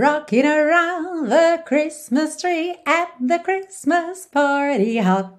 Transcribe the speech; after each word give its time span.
Rocking 0.00 0.46
around 0.46 1.28
the 1.28 1.62
Christmas 1.66 2.34
tree 2.34 2.74
at 2.86 3.08
the 3.20 3.38
Christmas 3.38 4.26
party 4.32 4.98
hop. 4.98 5.38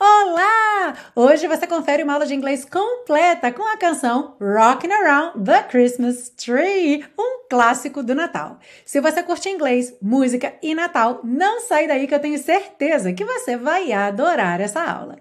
Olá! 0.00 0.94
Hoje 1.14 1.46
você 1.46 1.64
confere 1.64 2.02
uma 2.02 2.14
aula 2.14 2.26
de 2.26 2.34
inglês 2.34 2.64
completa 2.64 3.52
com 3.52 3.62
a 3.62 3.76
canção 3.76 4.36
Rocking 4.40 4.90
Around 4.90 5.44
the 5.44 5.62
Christmas 5.62 6.28
Tree, 6.30 7.04
um 7.16 7.46
clássico 7.48 8.02
do 8.02 8.16
Natal. 8.16 8.58
Se 8.84 9.00
você 9.00 9.22
curte 9.22 9.48
inglês, 9.48 9.94
música 10.02 10.54
e 10.60 10.74
Natal, 10.74 11.20
não 11.22 11.60
sai 11.60 11.86
daí 11.86 12.08
que 12.08 12.14
eu 12.16 12.20
tenho 12.20 12.36
certeza 12.36 13.12
que 13.12 13.24
você 13.24 13.56
vai 13.56 13.92
adorar 13.92 14.60
essa 14.60 14.82
aula. 14.82 15.18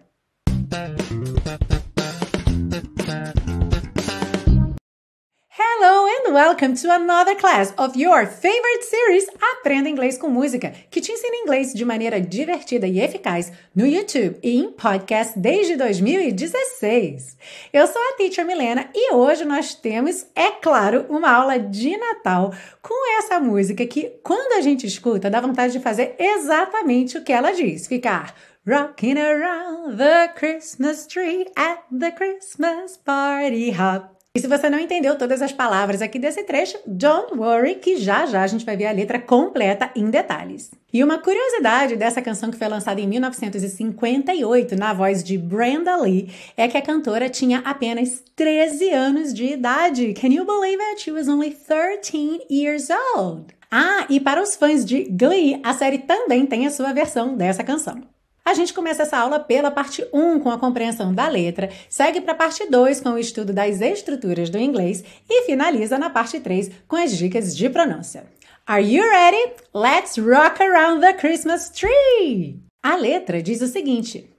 Hello 5.56 6.08
and 6.08 6.34
welcome 6.34 6.74
to 6.74 6.92
another 6.92 7.36
class 7.36 7.76
of 7.78 7.96
your 7.96 8.26
favorite 8.26 8.84
series 8.84 9.28
Aprenda 9.40 9.88
Inglês 9.88 10.18
com 10.18 10.28
Música, 10.28 10.74
que 10.90 11.00
te 11.00 11.12
ensina 11.12 11.36
inglês 11.36 11.72
de 11.76 11.86
maneira 11.86 12.20
divertida 12.20 12.88
e 12.88 13.00
eficaz 13.00 13.52
no 13.76 13.86
YouTube 13.86 14.40
e 14.42 14.60
em 14.60 14.72
podcast 14.72 15.38
desde 15.38 15.76
2016. 15.76 17.38
Eu 17.72 17.86
sou 17.86 18.02
a 18.02 18.18
Teacher 18.18 18.44
Milena 18.44 18.90
e 18.96 19.14
hoje 19.14 19.46
nós 19.46 19.76
temos, 19.76 20.26
é 20.36 20.50
claro, 20.50 21.06
uma 21.08 21.30
aula 21.32 21.60
de 21.60 21.96
Natal 21.98 22.52
com 22.82 23.20
essa 23.20 23.40
música 23.40 23.86
que, 23.86 24.12
quando 24.24 24.54
a 24.54 24.62
gente 24.62 24.88
escuta, 24.88 25.30
dá 25.30 25.40
vontade 25.40 25.74
de 25.74 25.80
fazer 25.80 26.16
exatamente 26.18 27.16
o 27.16 27.24
que 27.24 27.32
ela 27.32 27.52
diz, 27.52 27.86
ficar 27.86 28.34
Rocking 28.68 29.20
around 29.20 29.98
the 29.98 30.30
Christmas 30.30 31.06
tree 31.06 31.46
at 31.56 31.84
the 31.92 32.12
Christmas 32.12 32.98
party 32.98 33.70
hop. 33.70 34.13
E 34.36 34.40
se 34.40 34.48
você 34.48 34.68
não 34.68 34.80
entendeu 34.80 35.16
todas 35.16 35.44
as 35.44 35.52
palavras 35.52 36.02
aqui 36.02 36.18
desse 36.18 36.44
trecho, 36.44 36.76
don't 36.88 37.36
worry, 37.38 37.76
que 37.76 37.98
já 37.98 38.26
já 38.26 38.42
a 38.42 38.48
gente 38.48 38.66
vai 38.66 38.76
ver 38.76 38.88
a 38.88 38.92
letra 38.92 39.20
completa 39.20 39.92
em 39.96 40.10
detalhes. 40.10 40.72
E 40.92 41.04
uma 41.04 41.20
curiosidade 41.20 41.96
dessa 41.96 42.20
canção 42.20 42.50
que 42.50 42.58
foi 42.58 42.68
lançada 42.68 43.00
em 43.00 43.06
1958 43.06 44.76
na 44.76 44.92
voz 44.92 45.24
de 45.24 45.38
Brenda 45.38 45.96
Lee 45.98 46.32
é 46.58 46.68
que 46.68 46.76
a 46.76 46.82
cantora 46.82 47.30
tinha 47.30 47.60
apenas 47.60 48.24
13 48.36 48.90
anos 48.90 49.36
de 49.36 49.54
idade. 49.54 50.16
Can 50.16 50.30
you 50.30 50.46
believe 50.46 50.82
it? 50.82 51.02
She 51.04 51.12
was 51.12 51.28
only 51.28 51.52
13 51.52 52.48
years 52.50 52.88
old. 53.16 53.54
Ah, 53.70 54.08
e 54.10 54.20
para 54.20 54.42
os 54.42 54.56
fãs 54.56 54.84
de 54.84 55.04
Glee, 55.04 55.62
a 55.64 55.76
série 55.76 56.00
também 56.00 56.48
tem 56.48 56.66
a 56.66 56.72
sua 56.72 56.92
versão 56.92 57.36
dessa 57.38 57.64
canção. 57.64 58.02
A 58.46 58.54
gente 58.54 58.74
começa 58.74 59.04
essa 59.04 59.18
aula 59.18 59.40
pela 59.40 59.72
parte 59.72 60.06
1 60.12 60.42
com 60.42 60.52
a 60.52 60.60
compreensão 60.60 61.14
da 61.14 61.30
letra, 61.30 61.70
segue 61.88 62.20
para 62.20 62.34
a 62.34 62.36
parte 62.36 62.70
2 62.70 63.00
com 63.00 63.12
o 63.12 63.18
estudo 63.18 63.54
das 63.54 63.80
estruturas 63.80 64.50
do 64.50 64.58
inglês 64.58 65.02
e 65.30 65.44
finaliza 65.44 65.98
na 65.98 66.10
parte 66.10 66.42
3 66.42 66.70
com 66.86 66.98
as 66.98 67.16
dicas 67.18 67.56
de 67.56 67.70
pronúncia. 67.70 68.26
Are 68.68 68.84
you 68.84 69.02
ready? 69.02 69.54
Let's 69.74 70.18
rock 70.18 70.62
around 70.62 71.00
the 71.00 71.14
Christmas 71.14 71.70
tree! 71.70 72.60
A 72.84 72.98
letra 72.98 73.42
diz 73.42 73.62
o 73.62 73.68
seguinte: 73.68 74.30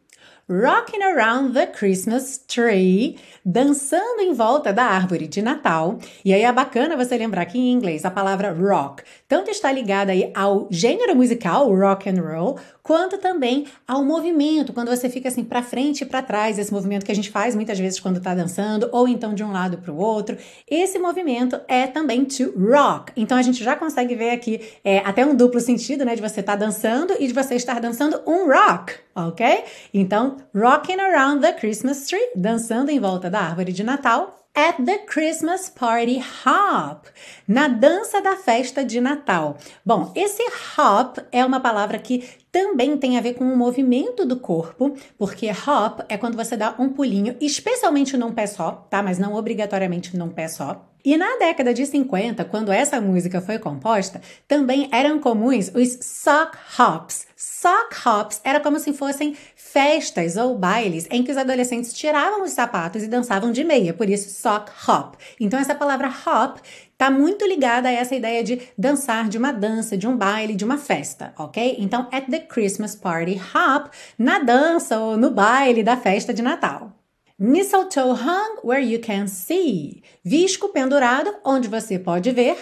Rocking 0.46 1.02
around 1.02 1.55
the 1.55 1.66
Christmas 1.66 2.36
tree, 2.36 3.16
dançando 3.42 4.20
em 4.20 4.34
volta 4.34 4.74
da 4.74 4.84
árvore 4.84 5.27
de 5.27 5.41
Natal. 5.41 5.98
E 6.22 6.34
aí 6.34 6.42
é 6.42 6.52
bacana 6.52 6.98
você 6.98 7.16
lembrar 7.16 7.46
que 7.46 7.56
em 7.56 7.72
inglês 7.72 8.05
a 8.05 8.11
palavra 8.11 8.52
rock 8.52 9.02
tanto 9.34 9.50
está 9.50 9.72
ligada 9.72 10.12
aí 10.12 10.30
ao 10.32 10.68
gênero 10.70 11.16
musical 11.16 11.68
rock 11.74 12.08
and 12.08 12.22
roll, 12.22 12.56
quanto 12.84 13.18
também 13.18 13.66
ao 13.84 14.04
movimento, 14.04 14.72
quando 14.72 14.90
você 14.90 15.10
fica 15.10 15.27
assim 15.27 15.42
para 15.42 15.60
frente 15.60 16.02
e 16.02 16.06
para 16.06 16.22
trás, 16.22 16.56
esse 16.56 16.72
movimento 16.72 17.04
que 17.04 17.10
a 17.10 17.14
gente 17.16 17.32
faz 17.32 17.52
muitas 17.56 17.77
vezes 17.77 17.98
quando 17.98 18.18
está 18.18 18.32
dançando, 18.32 18.88
ou 18.92 19.08
então 19.08 19.34
de 19.34 19.42
um 19.42 19.50
lado 19.50 19.78
para 19.78 19.90
o 19.90 19.96
outro. 19.96 20.36
Esse 20.70 21.00
movimento 21.00 21.60
é 21.66 21.88
também 21.88 22.24
to 22.24 22.52
rock. 22.56 23.12
Então 23.16 23.36
a 23.36 23.42
gente 23.42 23.64
já 23.64 23.74
consegue 23.74 24.14
ver 24.14 24.30
aqui 24.30 24.60
é, 24.84 24.98
até 24.98 25.27
um 25.27 25.34
duplo 25.34 25.58
sentido, 25.58 26.05
né, 26.05 26.14
de 26.14 26.22
você 26.22 26.38
estar 26.38 26.52
tá 26.52 26.64
dançando 26.64 27.16
e 27.18 27.27
de 27.27 27.32
você 27.32 27.56
estar 27.56 27.80
dançando 27.80 28.22
um 28.24 28.46
rock, 28.46 28.94
ok? 29.16 29.64
Então, 29.92 30.36
rocking 30.55 31.00
around 31.00 31.40
the 31.40 31.52
Christmas 31.55 32.06
tree, 32.06 32.30
dançando 32.36 32.89
em 32.89 33.00
volta 33.00 33.28
da 33.28 33.40
árvore 33.40 33.73
de 33.73 33.83
Natal 33.83 34.43
at 34.55 34.77
the 34.85 34.98
Christmas 34.98 35.69
Party 35.69 36.23
Hop, 36.47 37.07
na 37.47 37.67
dança 37.67 38.23
da 38.23 38.37
festa 38.37 38.85
de 38.85 39.01
Natal. 39.01 39.59
Bom, 39.85 40.13
esse 40.15 40.42
hop 40.79 41.19
é 41.33 41.45
uma 41.45 41.59
palavra 41.59 41.98
que 41.98 42.25
também 42.53 42.97
tem 42.97 43.19
a 43.19 43.20
ver 43.20 43.35
com 43.35 43.45
o 43.45 43.57
movimento 43.57 44.25
do 44.25 44.39
corpo, 44.39 44.97
porque 45.19 45.51
hop 45.51 46.01
é 46.09 46.17
quando 46.17 46.37
você 46.37 46.57
dá 46.57 46.73
um 46.79 46.89
pulinho, 46.89 47.37
especialmente 47.41 48.17
num 48.17 48.33
pé 48.33 48.47
só, 48.47 48.87
tá? 48.89 49.03
Mas 49.03 49.19
não 49.19 49.35
obrigatoriamente 49.35 50.17
num 50.17 50.29
pé 50.29 50.47
só. 50.47 50.89
E 51.05 51.19
na 51.19 51.36
década 51.36 51.75
de 51.75 51.85
50, 51.85 52.47
quando 52.47 52.73
essa 52.73 52.98
música 52.98 53.39
foi 53.41 53.59
composta, 53.59 54.23
também 54.48 54.89
eram 54.91 55.19
comuns 55.19 55.71
os 55.75 55.98
sock 56.01 56.57
hops. 56.79 57.27
Sock 57.36 57.95
hops 58.07 58.41
era 58.42 58.59
como 58.59 58.79
se 58.79 58.92
fossem 58.95 59.36
festas 59.74 60.36
ou 60.36 60.57
bailes 60.57 61.08
em 61.11 61.24
que 61.24 61.33
os 61.33 61.36
adolescentes 61.36 61.92
tiravam 61.92 62.45
os 62.45 62.52
sapatos 62.52 63.02
e 63.02 63.08
dançavam 63.08 63.51
de 63.51 63.64
meia, 63.64 63.92
por 63.92 64.08
isso 64.08 64.30
sock 64.40 64.70
hop. 64.89 65.17
Então 65.40 65.58
essa 65.58 65.74
palavra 65.74 66.07
hop 66.07 66.58
está 66.92 67.11
muito 67.11 67.45
ligada 67.45 67.89
a 67.89 67.92
essa 67.92 68.14
ideia 68.14 68.45
de 68.45 68.62
dançar, 68.79 69.29
de 69.29 69.36
uma 69.36 69.52
dança, 69.52 69.96
de 69.96 70.07
um 70.07 70.17
baile, 70.17 70.55
de 70.55 70.64
uma 70.64 70.79
festa, 70.79 71.35
ok? 71.36 71.74
Então, 71.80 72.08
at 72.12 72.27
the 72.30 72.39
Christmas 72.39 72.95
party 72.95 73.35
hop, 73.52 73.92
na 74.17 74.39
dança 74.39 75.01
ou 75.01 75.17
no 75.17 75.33
baile 75.33 75.83
da 75.83 75.96
festa 75.96 76.33
de 76.33 76.41
Natal. 76.41 76.92
Mistletoe 77.36 78.12
hung 78.12 78.61
where 78.62 78.80
you 78.80 79.01
can 79.01 79.27
see. 79.27 80.05
Visco 80.24 80.68
pendurado 80.68 81.35
onde 81.45 81.67
você 81.67 81.98
pode 81.98 82.30
ver. 82.30 82.56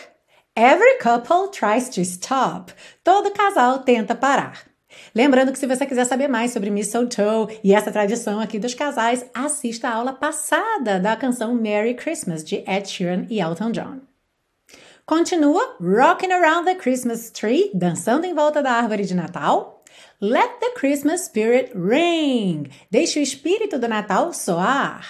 Every 0.57 0.99
couple 0.99 1.51
tries 1.51 1.91
to 1.91 2.01
stop. 2.01 2.73
Todo 3.05 3.31
casal 3.33 3.81
tenta 3.81 4.15
parar. 4.15 4.72
Lembrando 5.15 5.53
que 5.53 5.59
se 5.59 5.67
você 5.67 5.85
quiser 5.87 6.05
saber 6.05 6.29
mais 6.29 6.53
sobre 6.53 6.71
mistletoe 6.71 7.59
e 7.63 7.75
essa 7.75 7.93
tradição 7.93 8.41
aqui 8.41 8.59
dos 8.59 8.75
casais, 8.75 9.25
assista 9.35 9.89
a 9.89 9.95
aula 9.95 10.13
passada 10.13 10.99
da 10.99 11.17
canção 11.17 11.55
Merry 11.55 11.95
Christmas 11.95 12.43
de 12.45 12.65
Ed 12.67 12.89
Sheeran 12.89 13.27
e 13.29 13.41
Elton 13.41 13.71
John. 13.73 14.01
Continua 15.05 15.77
Rocking 15.81 16.33
Around 16.33 16.65
the 16.65 16.77
Christmas 16.77 17.31
Tree, 17.31 17.71
dançando 17.75 18.25
em 18.25 18.35
volta 18.35 18.63
da 18.63 18.73
árvore 18.73 19.05
de 19.05 19.15
Natal. 19.15 19.83
Let 20.21 20.61
the 20.61 20.71
Christmas 20.77 21.23
spirit 21.23 21.73
ring. 21.75 22.71
Deixe 22.91 23.19
o 23.19 23.23
espírito 23.23 23.79
do 23.79 23.89
Natal 23.89 24.33
soar. 24.33 25.05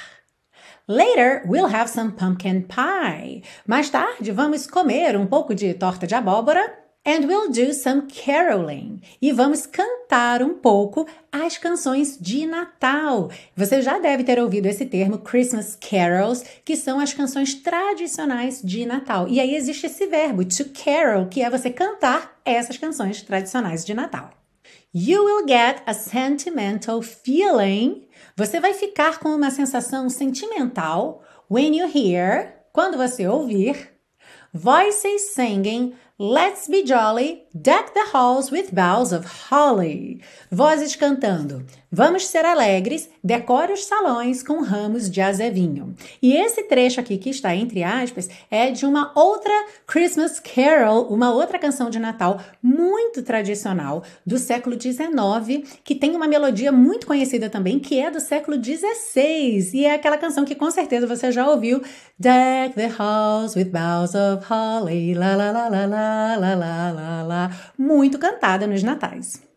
Later, 0.88 1.42
we'll 1.46 1.68
have 1.72 1.88
some 1.88 2.12
pumpkin 2.12 2.62
pie. 2.62 3.42
Mais 3.66 3.88
tarde, 3.90 4.32
vamos 4.32 4.66
comer 4.66 5.16
um 5.16 5.26
pouco 5.26 5.54
de 5.54 5.74
torta 5.74 6.06
de 6.06 6.14
abóbora. 6.14 6.81
And 7.04 7.26
we'll 7.26 7.50
do 7.50 7.74
some 7.74 8.02
caroling. 8.02 9.00
E 9.20 9.32
vamos 9.32 9.66
cantar 9.66 10.40
um 10.40 10.54
pouco 10.54 11.04
as 11.32 11.58
canções 11.58 12.16
de 12.20 12.46
Natal. 12.46 13.28
Você 13.56 13.82
já 13.82 13.98
deve 13.98 14.22
ter 14.22 14.38
ouvido 14.38 14.66
esse 14.66 14.86
termo 14.86 15.18
Christmas 15.18 15.76
carols, 15.76 16.44
que 16.64 16.76
são 16.76 17.00
as 17.00 17.12
canções 17.12 17.54
tradicionais 17.54 18.62
de 18.62 18.86
Natal. 18.86 19.26
E 19.26 19.40
aí 19.40 19.56
existe 19.56 19.86
esse 19.86 20.06
verbo 20.06 20.44
to 20.44 20.66
carol, 20.66 21.26
que 21.26 21.42
é 21.42 21.50
você 21.50 21.70
cantar 21.70 22.40
essas 22.44 22.78
canções 22.78 23.20
tradicionais 23.20 23.84
de 23.84 23.94
Natal. 23.94 24.30
You 24.94 25.24
will 25.24 25.48
get 25.48 25.82
a 25.84 25.94
sentimental 25.94 27.02
feeling. 27.02 28.06
Você 28.36 28.60
vai 28.60 28.74
ficar 28.74 29.18
com 29.18 29.30
uma 29.30 29.50
sensação 29.50 30.08
sentimental 30.08 31.24
when 31.50 31.76
you 31.76 31.90
hear, 31.92 32.62
quando 32.72 32.96
você 32.96 33.26
ouvir, 33.26 33.90
voices 34.54 35.32
singing 35.34 35.94
Let's 36.22 36.68
be 36.68 36.84
jolly, 36.84 37.46
deck 37.60 37.94
the 37.94 38.04
halls 38.12 38.52
with 38.52 38.72
boughs 38.72 39.12
of 39.12 39.24
holly. 39.24 40.22
Vozes 40.52 40.96
cantando. 40.96 41.68
Vamos 41.94 42.26
ser 42.26 42.46
alegres, 42.46 43.10
decore 43.22 43.74
os 43.74 43.84
salões 43.84 44.42
com 44.42 44.62
ramos 44.62 45.10
de 45.10 45.20
azevinho. 45.20 45.94
E 46.22 46.32
esse 46.34 46.62
trecho 46.62 46.98
aqui 46.98 47.18
que 47.18 47.28
está 47.28 47.54
entre 47.54 47.84
aspas 47.84 48.30
é 48.50 48.70
de 48.70 48.86
uma 48.86 49.12
outra 49.14 49.52
Christmas 49.86 50.40
Carol, 50.40 51.08
uma 51.08 51.34
outra 51.34 51.58
canção 51.58 51.90
de 51.90 51.98
Natal 51.98 52.40
muito 52.62 53.22
tradicional 53.22 54.02
do 54.24 54.38
século 54.38 54.80
XIX, 54.80 55.68
que 55.84 55.94
tem 55.94 56.16
uma 56.16 56.26
melodia 56.26 56.72
muito 56.72 57.06
conhecida 57.06 57.50
também, 57.50 57.78
que 57.78 58.00
é 58.00 58.10
do 58.10 58.20
século 58.20 58.56
XVI. 58.56 59.70
E 59.74 59.84
é 59.84 59.92
aquela 59.92 60.16
canção 60.16 60.46
que 60.46 60.54
com 60.54 60.70
certeza 60.70 61.06
você 61.06 61.30
já 61.30 61.46
ouviu. 61.46 61.82
Deck 62.18 62.74
the 62.74 62.86
halls 62.86 63.54
with 63.54 63.66
boughs 63.66 64.14
of 64.14 64.46
holly, 64.46 65.12
la 65.12 65.36
la 65.36 65.50
la 65.52 65.68
la 65.68 65.84
la 65.84 66.36
lá, 66.36 66.90
lá, 66.90 67.22
lá, 67.22 67.50
muito 67.76 68.18
cantada 68.18 68.66
nos 68.66 68.82
natais. 68.82 69.51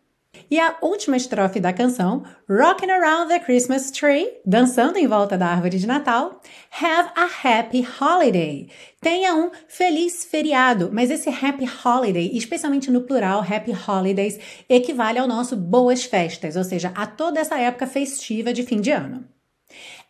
E 0.50 0.60
a 0.60 0.76
última 0.82 1.18
estrofe 1.18 1.60
da 1.60 1.74
canção, 1.74 2.24
Rocking 2.50 2.92
Around 2.92 3.30
the 3.30 3.40
Christmas 3.40 3.90
Tree, 3.90 4.32
dançando 4.46 4.98
em 4.98 5.08
volta 5.08 5.38
da 5.38 5.48
árvore 5.48 5.80
de 5.80 5.88
Natal, 5.88 6.40
Have 6.80 7.10
a 7.16 7.26
Happy 7.44 7.88
Holiday. 8.00 8.70
Tenha 9.02 9.34
um 9.36 9.50
feliz 9.68 10.26
feriado, 10.26 10.90
mas 10.94 11.10
esse 11.10 11.30
Happy 11.30 11.66
Holiday, 11.84 12.30
especialmente 12.34 12.92
no 12.92 13.02
plural, 13.02 13.40
Happy 13.40 13.72
Holidays, 13.72 14.40
equivale 14.70 15.18
ao 15.18 15.28
nosso 15.28 15.56
boas 15.56 16.04
festas, 16.04 16.56
ou 16.56 16.64
seja, 16.64 16.92
a 16.96 17.08
toda 17.08 17.40
essa 17.40 17.60
época 17.60 17.88
festiva 17.88 18.54
de 18.54 18.64
fim 18.64 18.80
de 18.80 18.92
ano. 18.92 19.26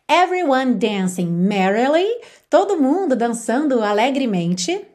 Everyone 0.08 0.74
dancing 0.74 1.26
merrily, 1.26 2.06
todo 2.48 2.80
mundo 2.80 3.16
dançando 3.16 3.82
alegremente. 3.82 4.86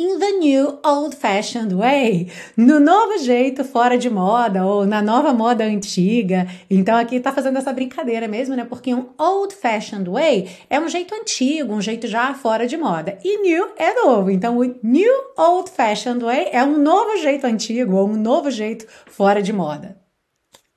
In 0.00 0.18
the 0.18 0.30
new 0.38 0.78
old-fashioned 0.82 1.74
way, 1.74 2.32
no 2.56 2.80
novo 2.80 3.18
jeito 3.18 3.62
fora 3.62 3.98
de 3.98 4.08
moda 4.08 4.64
ou 4.64 4.86
na 4.86 5.02
nova 5.02 5.34
moda 5.34 5.62
antiga. 5.62 6.48
Então 6.70 6.96
aqui 6.96 7.20
tá 7.20 7.30
fazendo 7.30 7.58
essa 7.58 7.70
brincadeira 7.70 8.26
mesmo, 8.26 8.56
né? 8.56 8.64
Porque 8.64 8.94
um 8.94 9.10
old-fashioned 9.18 10.08
way 10.08 10.48
é 10.70 10.80
um 10.80 10.88
jeito 10.88 11.14
antigo, 11.14 11.74
um 11.74 11.82
jeito 11.82 12.06
já 12.06 12.32
fora 12.32 12.66
de 12.66 12.78
moda. 12.78 13.18
E 13.22 13.42
new 13.42 13.72
é 13.76 14.02
novo. 14.02 14.30
Então 14.30 14.56
o 14.56 14.74
new 14.82 15.14
old-fashioned 15.36 16.24
way 16.24 16.48
é 16.50 16.64
um 16.64 16.78
novo 16.78 17.18
jeito 17.18 17.46
antigo 17.46 17.96
ou 17.96 18.08
um 18.08 18.16
novo 18.16 18.50
jeito 18.50 18.86
fora 19.06 19.42
de 19.42 19.52
moda. 19.52 19.99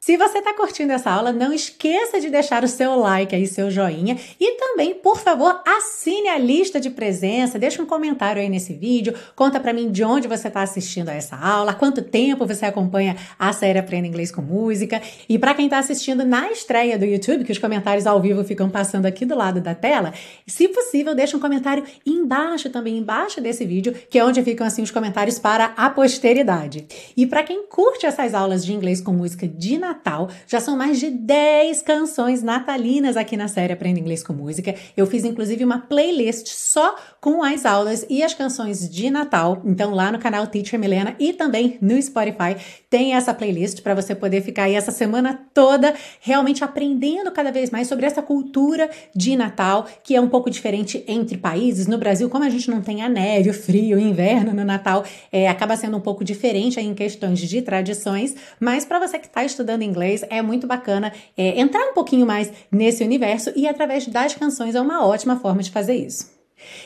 Se 0.05 0.17
você 0.17 0.39
está 0.39 0.53
curtindo 0.53 0.91
essa 0.91 1.09
aula, 1.09 1.31
não 1.31 1.53
esqueça 1.53 2.19
de 2.19 2.29
deixar 2.29 2.61
o 2.61 2.67
seu 2.67 2.93
like 2.97 3.33
aí, 3.33 3.47
seu 3.47 3.71
joinha 3.71 4.17
e 4.37 4.57
também, 4.57 4.93
por 4.95 5.17
favor, 5.17 5.61
assine 5.65 6.27
a 6.27 6.37
lista 6.37 6.77
de 6.77 6.89
presença, 6.89 7.57
deixa 7.57 7.81
um 7.81 7.85
comentário 7.85 8.41
aí 8.41 8.49
nesse 8.49 8.73
vídeo, 8.73 9.13
conta 9.33 9.61
para 9.61 9.71
mim 9.71 9.89
de 9.89 10.03
onde 10.03 10.27
você 10.27 10.49
está 10.49 10.61
assistindo 10.61 11.07
a 11.07 11.13
essa 11.13 11.37
aula, 11.37 11.73
quanto 11.73 12.01
tempo 12.01 12.45
você 12.45 12.65
acompanha 12.65 13.15
a 13.39 13.53
série 13.53 13.79
Aprenda 13.79 14.05
Inglês 14.05 14.29
com 14.29 14.41
Música 14.41 15.01
e 15.29 15.39
para 15.39 15.53
quem 15.53 15.67
está 15.67 15.77
assistindo 15.77 16.25
na 16.25 16.51
estreia 16.51 16.99
do 16.99 17.05
YouTube, 17.05 17.45
que 17.45 17.53
os 17.53 17.57
comentários 17.57 18.05
ao 18.05 18.19
vivo 18.19 18.43
ficam 18.43 18.69
passando 18.69 19.05
aqui 19.05 19.23
do 19.23 19.37
lado 19.37 19.61
da 19.61 19.73
tela, 19.73 20.13
se 20.45 20.67
possível, 20.67 21.15
deixa 21.15 21.37
um 21.37 21.39
comentário 21.39 21.85
embaixo 22.05 22.69
também, 22.69 22.97
embaixo 22.97 23.39
desse 23.39 23.63
vídeo, 23.63 23.95
que 24.09 24.19
é 24.19 24.25
onde 24.25 24.43
ficam 24.43 24.67
assim 24.67 24.81
os 24.81 24.91
comentários 24.91 25.39
para 25.39 25.73
a 25.77 25.89
posteridade. 25.89 26.85
E 27.15 27.25
para 27.25 27.41
quem 27.41 27.65
curte 27.67 28.05
essas 28.05 28.33
aulas 28.33 28.65
de 28.65 28.73
inglês 28.73 28.99
com 28.99 29.13
música 29.13 29.47
de 29.47 29.77
Natal. 29.93 30.29
Já 30.47 30.59
são 30.59 30.75
mais 30.75 30.99
de 30.99 31.11
10 31.11 31.83
canções 31.83 32.41
natalinas 32.41 33.15
aqui 33.15 33.37
na 33.37 33.47
série 33.47 33.73
Aprenda 33.73 33.99
Inglês 33.99 34.23
com 34.23 34.33
Música. 34.33 34.73
Eu 34.97 35.05
fiz 35.05 35.23
inclusive 35.23 35.63
uma 35.63 35.79
playlist 35.79 36.47
só 36.47 36.95
com 37.21 37.43
as 37.43 37.65
aulas 37.65 38.05
e 38.09 38.23
as 38.23 38.33
canções 38.33 38.89
de 38.89 39.11
Natal. 39.11 39.61
Então 39.63 39.93
lá 39.93 40.11
no 40.11 40.17
canal 40.17 40.47
Teacher 40.47 40.79
Milena 40.79 41.15
e 41.19 41.31
também 41.31 41.77
no 41.79 42.01
Spotify 42.01 42.57
tem 42.89 43.13
essa 43.13 43.33
playlist 43.33 43.81
para 43.81 43.93
você 43.93 44.15
poder 44.15 44.41
ficar 44.41 44.63
aí 44.63 44.73
essa 44.73 44.91
semana 44.91 45.39
toda 45.53 45.93
realmente 46.19 46.63
aprendendo 46.63 47.31
cada 47.31 47.51
vez 47.51 47.69
mais 47.69 47.87
sobre 47.87 48.05
essa 48.05 48.21
cultura 48.21 48.89
de 49.15 49.35
Natal, 49.35 49.87
que 50.03 50.15
é 50.15 50.21
um 50.21 50.29
pouco 50.29 50.49
diferente 50.49 51.03
entre 51.07 51.37
países. 51.37 51.85
No 51.85 51.97
Brasil, 51.97 52.29
como 52.29 52.43
a 52.43 52.49
gente 52.49 52.69
não 52.69 52.81
tem 52.81 53.01
a 53.03 53.09
neve, 53.09 53.49
o 53.49 53.53
frio, 53.53 53.97
o 53.97 53.99
inverno 53.99 54.53
no 54.53 54.65
Natal, 54.65 55.03
é, 55.31 55.47
acaba 55.47 55.77
sendo 55.77 55.97
um 55.97 56.01
pouco 56.01 56.23
diferente 56.23 56.79
em 56.79 56.93
questões 56.95 57.39
de 57.39 57.61
tradições, 57.61 58.35
mas 58.59 58.85
para 58.85 58.99
você 58.99 59.19
que 59.19 59.27
está 59.27 59.43
estudando 59.43 59.82
inglês, 59.83 60.23
é 60.29 60.41
muito 60.41 60.67
bacana 60.67 61.13
é, 61.37 61.59
entrar 61.59 61.85
um 61.89 61.93
pouquinho 61.93 62.25
mais 62.25 62.51
nesse 62.71 63.03
universo 63.03 63.51
e 63.55 63.67
através 63.67 64.07
das 64.07 64.33
canções 64.35 64.75
é 64.75 64.81
uma 64.81 65.05
ótima 65.05 65.37
forma 65.37 65.61
de 65.61 65.71
fazer 65.71 65.95
isso. 65.95 66.33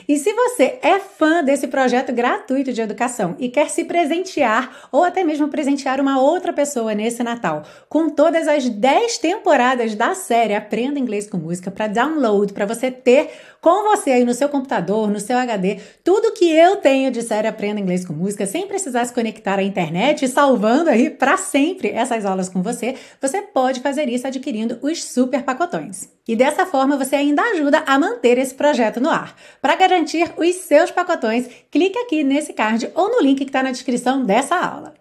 E 0.07 0.17
se 0.17 0.31
você 0.33 0.79
é 0.81 0.99
fã 0.99 1.43
desse 1.43 1.67
projeto 1.67 2.13
gratuito 2.13 2.73
de 2.73 2.81
educação 2.81 3.35
e 3.39 3.49
quer 3.49 3.69
se 3.69 3.83
presentear 3.83 4.87
ou 4.91 5.03
até 5.03 5.23
mesmo 5.23 5.47
presentear 5.49 5.99
uma 5.99 6.19
outra 6.19 6.53
pessoa 6.53 6.93
nesse 6.93 7.23
Natal 7.23 7.63
com 7.89 8.09
todas 8.09 8.47
as 8.47 8.67
10 8.69 9.17
temporadas 9.17 9.95
da 9.95 10.15
série 10.15 10.55
Aprenda 10.55 10.99
Inglês 10.99 11.29
com 11.29 11.37
Música 11.37 11.71
para 11.71 11.87
download, 11.87 12.53
para 12.53 12.65
você 12.65 12.89
ter 12.89 13.29
com 13.61 13.83
você 13.83 14.11
aí 14.11 14.25
no 14.25 14.33
seu 14.33 14.49
computador, 14.49 15.09
no 15.09 15.19
seu 15.19 15.37
HD, 15.37 15.79
tudo 16.03 16.33
que 16.33 16.49
eu 16.49 16.77
tenho 16.77 17.11
de 17.11 17.21
série 17.21 17.47
Aprenda 17.47 17.79
Inglês 17.79 18.05
com 18.05 18.13
Música, 18.13 18.45
sem 18.45 18.67
precisar 18.67 19.05
se 19.05 19.13
conectar 19.13 19.59
à 19.59 19.63
internet, 19.63 20.27
salvando 20.27 20.89
aí 20.89 21.09
para 21.09 21.37
sempre 21.37 21.89
essas 21.89 22.25
aulas 22.25 22.49
com 22.49 22.61
você, 22.61 22.95
você 23.21 23.41
pode 23.41 23.79
fazer 23.79 24.09
isso 24.09 24.27
adquirindo 24.27 24.79
os 24.81 25.03
super 25.03 25.43
pacotões. 25.43 26.09
E 26.27 26.35
dessa 26.35 26.65
forma 26.65 26.97
você 26.97 27.15
ainda 27.15 27.41
ajuda 27.41 27.83
a 27.85 27.97
manter 27.97 28.37
esse 28.37 28.53
projeto 28.53 28.99
no 28.99 29.09
ar. 29.09 29.35
Para 29.61 29.75
garantir 29.75 30.31
os 30.37 30.55
seus 30.55 30.91
pacotões, 30.91 31.47
clique 31.71 31.97
aqui 31.99 32.23
nesse 32.23 32.53
card 32.53 32.91
ou 32.93 33.09
no 33.09 33.21
link 33.21 33.37
que 33.37 33.43
está 33.45 33.63
na 33.63 33.71
descrição 33.71 34.25
dessa 34.25 34.55
aula. 34.55 34.93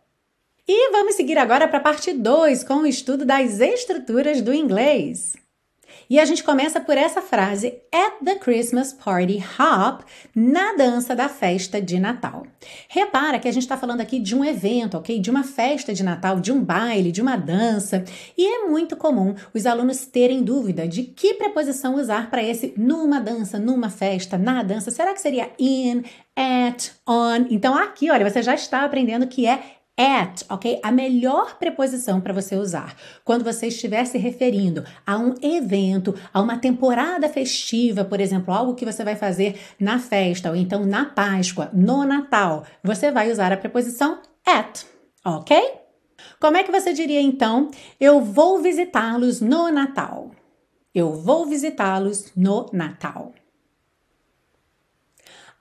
E 0.68 0.90
vamos 0.90 1.14
seguir 1.14 1.38
agora 1.38 1.68
para 1.68 1.78
a 1.78 1.82
parte 1.82 2.12
2 2.12 2.64
com 2.64 2.78
o 2.78 2.86
estudo 2.86 3.24
das 3.24 3.60
estruturas 3.60 4.40
do 4.42 4.52
inglês. 4.52 5.34
E 6.08 6.20
a 6.20 6.24
gente 6.24 6.44
começa 6.44 6.80
por 6.80 6.96
essa 6.96 7.20
frase 7.20 7.74
at 7.92 8.24
the 8.24 8.36
Christmas 8.36 8.92
party 8.92 9.42
hop, 9.58 10.02
na 10.34 10.74
dança 10.74 11.16
da 11.16 11.28
festa 11.28 11.80
de 11.82 11.98
Natal. 11.98 12.46
Repara 12.88 13.38
que 13.38 13.48
a 13.48 13.52
gente 13.52 13.62
está 13.62 13.76
falando 13.76 14.00
aqui 14.00 14.20
de 14.20 14.34
um 14.34 14.44
evento, 14.44 14.96
ok? 14.96 15.18
De 15.18 15.30
uma 15.30 15.42
festa 15.42 15.92
de 15.92 16.04
Natal, 16.04 16.38
de 16.38 16.52
um 16.52 16.62
baile, 16.62 17.10
de 17.10 17.20
uma 17.20 17.36
dança. 17.36 18.04
E 18.38 18.46
é 18.46 18.66
muito 18.68 18.96
comum 18.96 19.34
os 19.52 19.66
alunos 19.66 20.06
terem 20.06 20.42
dúvida 20.42 20.86
de 20.86 21.02
que 21.02 21.34
preposição 21.34 21.96
usar 21.96 22.30
para 22.30 22.42
esse 22.42 22.72
numa 22.76 23.20
dança, 23.20 23.58
numa 23.58 23.90
festa, 23.90 24.38
na 24.38 24.62
dança. 24.62 24.90
Será 24.90 25.12
que 25.12 25.20
seria 25.20 25.50
in, 25.58 26.04
at, 26.36 26.92
on? 27.06 27.46
Então 27.50 27.74
aqui, 27.74 28.10
olha, 28.10 28.28
você 28.28 28.42
já 28.42 28.54
está 28.54 28.84
aprendendo 28.84 29.26
que 29.26 29.46
é 29.46 29.75
at, 29.96 30.44
ok? 30.50 30.78
A 30.82 30.92
melhor 30.92 31.58
preposição 31.58 32.20
para 32.20 32.32
você 32.32 32.54
usar 32.56 32.94
quando 33.24 33.44
você 33.44 33.68
estiver 33.68 34.04
se 34.04 34.18
referindo 34.18 34.84
a 35.06 35.16
um 35.16 35.34
evento, 35.40 36.14
a 36.32 36.40
uma 36.40 36.58
temporada 36.58 37.28
festiva, 37.28 38.04
por 38.04 38.20
exemplo, 38.20 38.52
algo 38.52 38.74
que 38.74 38.84
você 38.84 39.02
vai 39.02 39.16
fazer 39.16 39.58
na 39.80 39.98
festa 39.98 40.50
ou 40.50 40.56
então 40.56 40.84
na 40.84 41.06
Páscoa, 41.06 41.70
no 41.72 42.04
Natal, 42.04 42.64
você 42.82 43.10
vai 43.10 43.32
usar 43.32 43.52
a 43.52 43.56
preposição 43.56 44.20
at, 44.44 44.84
ok? 45.24 45.86
Como 46.38 46.56
é 46.56 46.62
que 46.62 46.72
você 46.72 46.92
diria 46.92 47.20
então? 47.20 47.70
Eu 47.98 48.20
vou 48.20 48.60
visitá-los 48.60 49.40
no 49.40 49.70
Natal. 49.70 50.30
Eu 50.94 51.14
vou 51.14 51.46
visitá-los 51.46 52.32
no 52.36 52.68
Natal. 52.72 53.32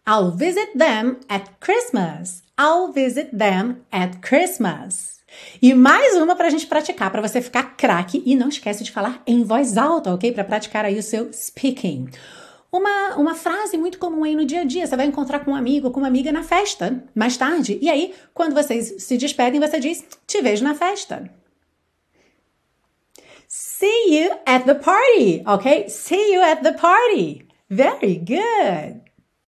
I'll 0.08 0.32
visit 0.32 0.78
them 0.78 1.18
at 1.28 1.50
Christmas. 1.60 2.45
I'll 2.60 2.92
visit 2.92 3.36
them 3.38 3.82
at 3.92 4.22
Christmas. 4.22 5.16
E 5.62 5.74
mais 5.74 6.16
uma 6.16 6.36
para 6.36 6.48
a 6.48 6.50
gente 6.50 6.68
praticar, 6.68 7.12
para 7.12 7.22
você 7.22 7.42
ficar 7.42 7.76
craque. 7.76 8.24
E 8.26 8.36
não 8.36 8.50
esquece 8.50 8.84
de 8.84 8.92
falar 8.92 9.22
em 9.28 9.44
voz 9.44 9.78
alta, 9.78 10.14
ok? 10.14 10.32
Para 10.32 10.44
praticar 10.44 10.86
aí 10.86 10.98
o 10.98 11.04
seu 11.04 11.32
speaking. 11.34 12.10
Uma, 12.72 13.16
uma 13.16 13.36
frase 13.36 13.78
muito 13.78 13.98
comum 13.98 14.24
aí 14.24 14.36
no 14.36 14.46
dia 14.46 14.62
a 14.62 14.66
dia. 14.66 14.86
Você 14.86 14.96
vai 14.96 15.06
encontrar 15.06 15.40
com 15.40 15.52
um 15.52 15.56
amigo, 15.56 15.92
com 15.92 16.00
uma 16.00 16.08
amiga 16.08 16.32
na 16.32 16.44
festa, 16.44 17.04
mais 17.14 17.38
tarde. 17.38 17.78
E 17.82 17.90
aí, 17.90 18.14
quando 18.34 18.54
vocês 18.54 19.04
se 19.04 19.18
despedem, 19.18 19.60
você 19.60 19.80
diz: 19.80 20.06
Te 20.28 20.42
vejo 20.42 20.64
na 20.64 20.76
festa. 20.76 21.30
See 23.48 24.18
you 24.18 24.32
at 24.46 24.66
the 24.66 24.76
party, 24.76 25.44
ok? 25.46 25.88
See 25.88 26.34
you 26.34 26.42
at 26.42 26.62
the 26.64 26.74
party. 26.74 27.48
Very 27.70 28.18
good. 28.18 29.05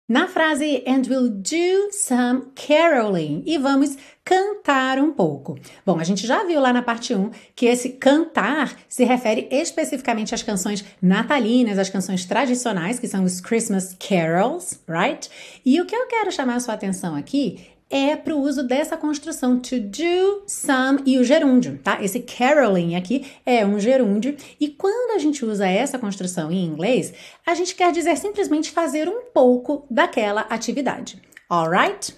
Na 0.09 0.29
frase 0.29 0.85
and 0.87 1.03
we'll 1.09 1.29
do 1.29 1.91
some 1.91 2.53
caroling 2.55 3.43
e 3.45 3.59
vamos 3.59 3.97
cantar 4.25 5.01
um 5.01 5.11
pouco. 5.11 5.59
Bom, 5.85 5.99
a 5.99 6.05
gente 6.05 6.25
já 6.29 6.45
viu 6.45 6.61
lá 6.61 6.73
na 6.73 6.81
parte 6.81 7.13
1 7.13 7.29
que 7.57 7.67
esse 7.67 7.89
cantar 7.89 8.73
se 8.89 9.03
refere 9.03 9.49
especificamente 9.51 10.33
às 10.33 10.45
canções 10.45 10.85
natalinas, 11.03 11.77
às 11.77 11.91
canções 11.91 12.25
tradicionais, 12.25 13.01
que 13.01 13.09
são 13.09 13.25
os 13.25 13.41
Christmas 13.41 13.97
carols, 13.99 14.79
right? 14.89 15.29
E 15.65 15.81
o 15.81 15.87
que 15.87 15.97
eu 15.97 16.07
quero 16.07 16.31
chamar 16.31 16.55
a 16.55 16.61
sua 16.61 16.75
atenção 16.75 17.17
aqui 17.17 17.67
é 17.89 18.17
para 18.17 18.35
o 18.35 18.41
uso 18.41 18.65
dessa 18.65 18.97
construção 18.97 19.59
to 19.61 19.79
do 19.79 20.43
some 20.47 21.03
e 21.07 21.19
o 21.19 21.25
gerúndio, 21.25 21.79
tá? 21.83 22.03
Esse 22.03 22.21
caroling 22.21 22.97
aqui 22.97 23.27
é 23.45 23.65
um 23.65 23.79
gerúndio 23.79 24.37
e 24.59 24.69
quando 24.69 25.15
a 25.15 25.19
gente 25.19 25.45
usa 25.45 25.69
essa 25.69 25.99
construção 25.99 26.51
em 26.51 26.65
inglês, 26.65 27.13
a 27.47 27.55
gente 27.55 27.75
quer 27.75 27.93
dizer 27.93 28.17
simplesmente 28.17 28.71
fazer 28.71 29.09
um 29.09 29.23
pouco 29.33 29.87
daquela 29.89 30.43
atividade. 30.43 31.23
Alright? 31.49 32.13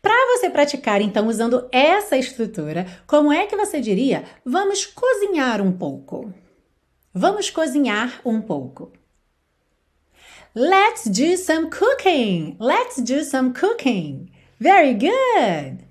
Para 0.00 0.36
você 0.36 0.50
praticar 0.50 1.00
então 1.00 1.28
usando 1.28 1.68
essa 1.70 2.16
estrutura, 2.16 2.86
como 3.06 3.32
é 3.32 3.46
que 3.46 3.56
você 3.56 3.80
diria? 3.80 4.24
Vamos 4.44 4.86
cozinhar 4.86 5.60
um 5.60 5.72
pouco. 5.72 6.32
Vamos 7.12 7.50
cozinhar 7.50 8.20
um 8.24 8.40
pouco. 8.40 8.92
Let's 10.54 11.06
do 11.06 11.36
some 11.36 11.68
cooking. 11.70 12.56
Let's 12.60 13.02
do 13.02 13.24
some 13.24 13.52
cooking. 13.52 14.33
Very 14.64 14.94
good! 14.94 15.84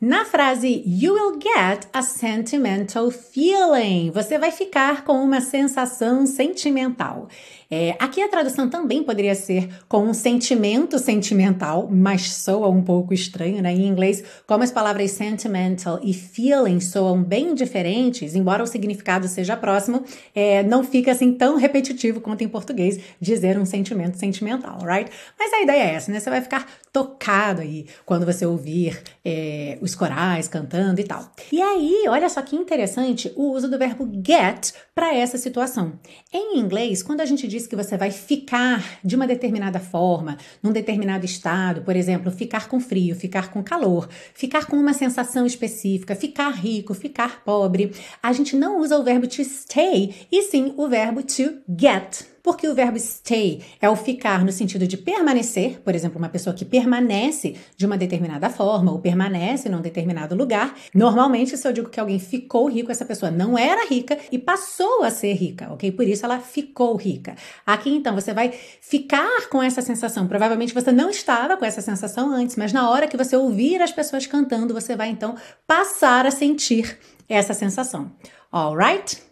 Na 0.00 0.24
frase 0.24 0.82
You 0.86 1.12
will 1.12 1.38
get 1.38 1.86
a 1.92 2.00
sentimental 2.00 3.10
feeling, 3.10 4.10
você 4.10 4.38
vai 4.38 4.50
ficar 4.50 5.04
com 5.04 5.22
uma 5.22 5.42
sensação 5.42 6.26
sentimental. 6.26 7.28
É, 7.70 7.96
aqui 7.98 8.20
a 8.20 8.28
tradução 8.28 8.68
também 8.68 9.02
poderia 9.02 9.34
ser 9.34 9.68
com 9.88 10.04
um 10.04 10.12
sentimento 10.12 10.98
sentimental, 10.98 11.88
mas 11.90 12.34
soa 12.34 12.68
um 12.68 12.82
pouco 12.82 13.14
estranho, 13.14 13.62
né? 13.62 13.72
Em 13.72 13.86
inglês, 13.86 14.22
como 14.46 14.62
as 14.62 14.70
palavras 14.70 15.12
sentimental 15.12 15.98
e 16.02 16.12
feeling 16.12 16.80
soam 16.80 17.22
bem 17.22 17.54
diferentes, 17.54 18.34
embora 18.34 18.62
o 18.62 18.66
significado 18.66 19.26
seja 19.26 19.56
próximo, 19.56 20.02
é, 20.34 20.62
não 20.62 20.84
fica 20.84 21.12
assim 21.12 21.32
tão 21.32 21.56
repetitivo 21.56 22.20
quanto 22.20 22.42
em 22.42 22.48
português 22.48 22.98
dizer 23.20 23.58
um 23.58 23.64
sentimento 23.64 24.18
sentimental, 24.18 24.78
right? 24.84 25.10
Mas 25.38 25.52
a 25.54 25.62
ideia 25.62 25.82
é 25.82 25.94
essa, 25.94 26.12
né? 26.12 26.20
Você 26.20 26.28
vai 26.28 26.42
ficar 26.42 26.66
tocado 26.92 27.62
aí 27.62 27.86
quando 28.04 28.26
você 28.26 28.44
ouvir 28.44 29.02
é, 29.24 29.78
os 29.80 29.94
corais 29.94 30.46
cantando 30.46 31.00
e 31.00 31.04
tal. 31.04 31.32
E 31.50 31.60
aí, 31.60 32.04
olha 32.06 32.28
só 32.28 32.42
que 32.42 32.54
interessante 32.54 33.32
o 33.34 33.52
uso 33.52 33.68
do 33.68 33.78
verbo 33.78 34.08
get 34.24 34.72
para 34.94 35.14
essa 35.14 35.38
situação. 35.38 35.98
Em 36.30 36.58
inglês, 36.58 37.02
quando 37.02 37.22
a 37.22 37.24
gente 37.24 37.48
diz 37.48 37.66
que 37.66 37.74
você 37.74 37.96
vai 37.96 38.10
ficar 38.10 38.84
de 39.02 39.16
uma 39.16 39.26
determinada 39.26 39.80
forma, 39.80 40.36
num 40.62 40.70
determinado 40.70 41.24
estado, 41.24 41.80
por 41.80 41.96
exemplo, 41.96 42.30
ficar 42.30 42.68
com 42.68 42.78
frio, 42.78 43.16
ficar 43.16 43.50
com 43.50 43.62
calor, 43.62 44.08
ficar 44.34 44.66
com 44.66 44.76
uma 44.76 44.92
sensação 44.92 45.46
específica, 45.46 46.14
ficar 46.14 46.50
rico, 46.50 46.92
ficar 46.92 47.42
pobre, 47.42 47.92
a 48.22 48.32
gente 48.32 48.54
não 48.54 48.80
usa 48.80 48.98
o 48.98 49.02
verbo 49.02 49.26
to 49.26 49.42
stay 49.42 50.14
e 50.30 50.42
sim 50.42 50.74
o 50.76 50.86
verbo 50.88 51.22
to 51.22 51.58
get 51.68 52.31
porque 52.42 52.66
o 52.66 52.74
verbo 52.74 52.98
stay 52.98 53.62
é 53.80 53.88
o 53.88 53.94
ficar 53.94 54.44
no 54.44 54.50
sentido 54.50 54.86
de 54.86 54.96
permanecer, 54.96 55.80
por 55.80 55.94
exemplo, 55.94 56.18
uma 56.18 56.28
pessoa 56.28 56.54
que 56.54 56.64
permanece 56.64 57.56
de 57.76 57.86
uma 57.86 57.96
determinada 57.96 58.50
forma 58.50 58.90
ou 58.90 58.98
permanece 58.98 59.68
num 59.68 59.80
determinado 59.80 60.34
lugar. 60.34 60.74
Normalmente, 60.94 61.56
se 61.56 61.66
eu 61.66 61.72
digo 61.72 61.88
que 61.88 62.00
alguém 62.00 62.18
ficou 62.18 62.68
rico, 62.68 62.90
essa 62.90 63.04
pessoa 63.04 63.30
não 63.30 63.56
era 63.56 63.86
rica 63.86 64.18
e 64.30 64.38
passou 64.38 65.04
a 65.04 65.10
ser 65.10 65.34
rica, 65.34 65.72
ok? 65.72 65.92
Por 65.92 66.06
isso 66.06 66.24
ela 66.24 66.40
ficou 66.40 66.96
rica. 66.96 67.36
Aqui 67.64 67.90
então 67.90 68.14
você 68.14 68.34
vai 68.34 68.52
ficar 68.80 69.48
com 69.48 69.62
essa 69.62 69.80
sensação. 69.80 70.26
Provavelmente 70.26 70.74
você 70.74 70.90
não 70.90 71.10
estava 71.10 71.56
com 71.56 71.64
essa 71.64 71.80
sensação 71.80 72.32
antes, 72.32 72.56
mas 72.56 72.72
na 72.72 72.90
hora 72.90 73.06
que 73.06 73.16
você 73.16 73.36
ouvir 73.36 73.80
as 73.80 73.92
pessoas 73.92 74.26
cantando, 74.26 74.74
você 74.74 74.96
vai 74.96 75.08
então 75.08 75.36
passar 75.66 76.26
a 76.26 76.30
sentir 76.30 76.98
essa 77.28 77.54
sensação. 77.54 78.12
Alright? 78.50 79.31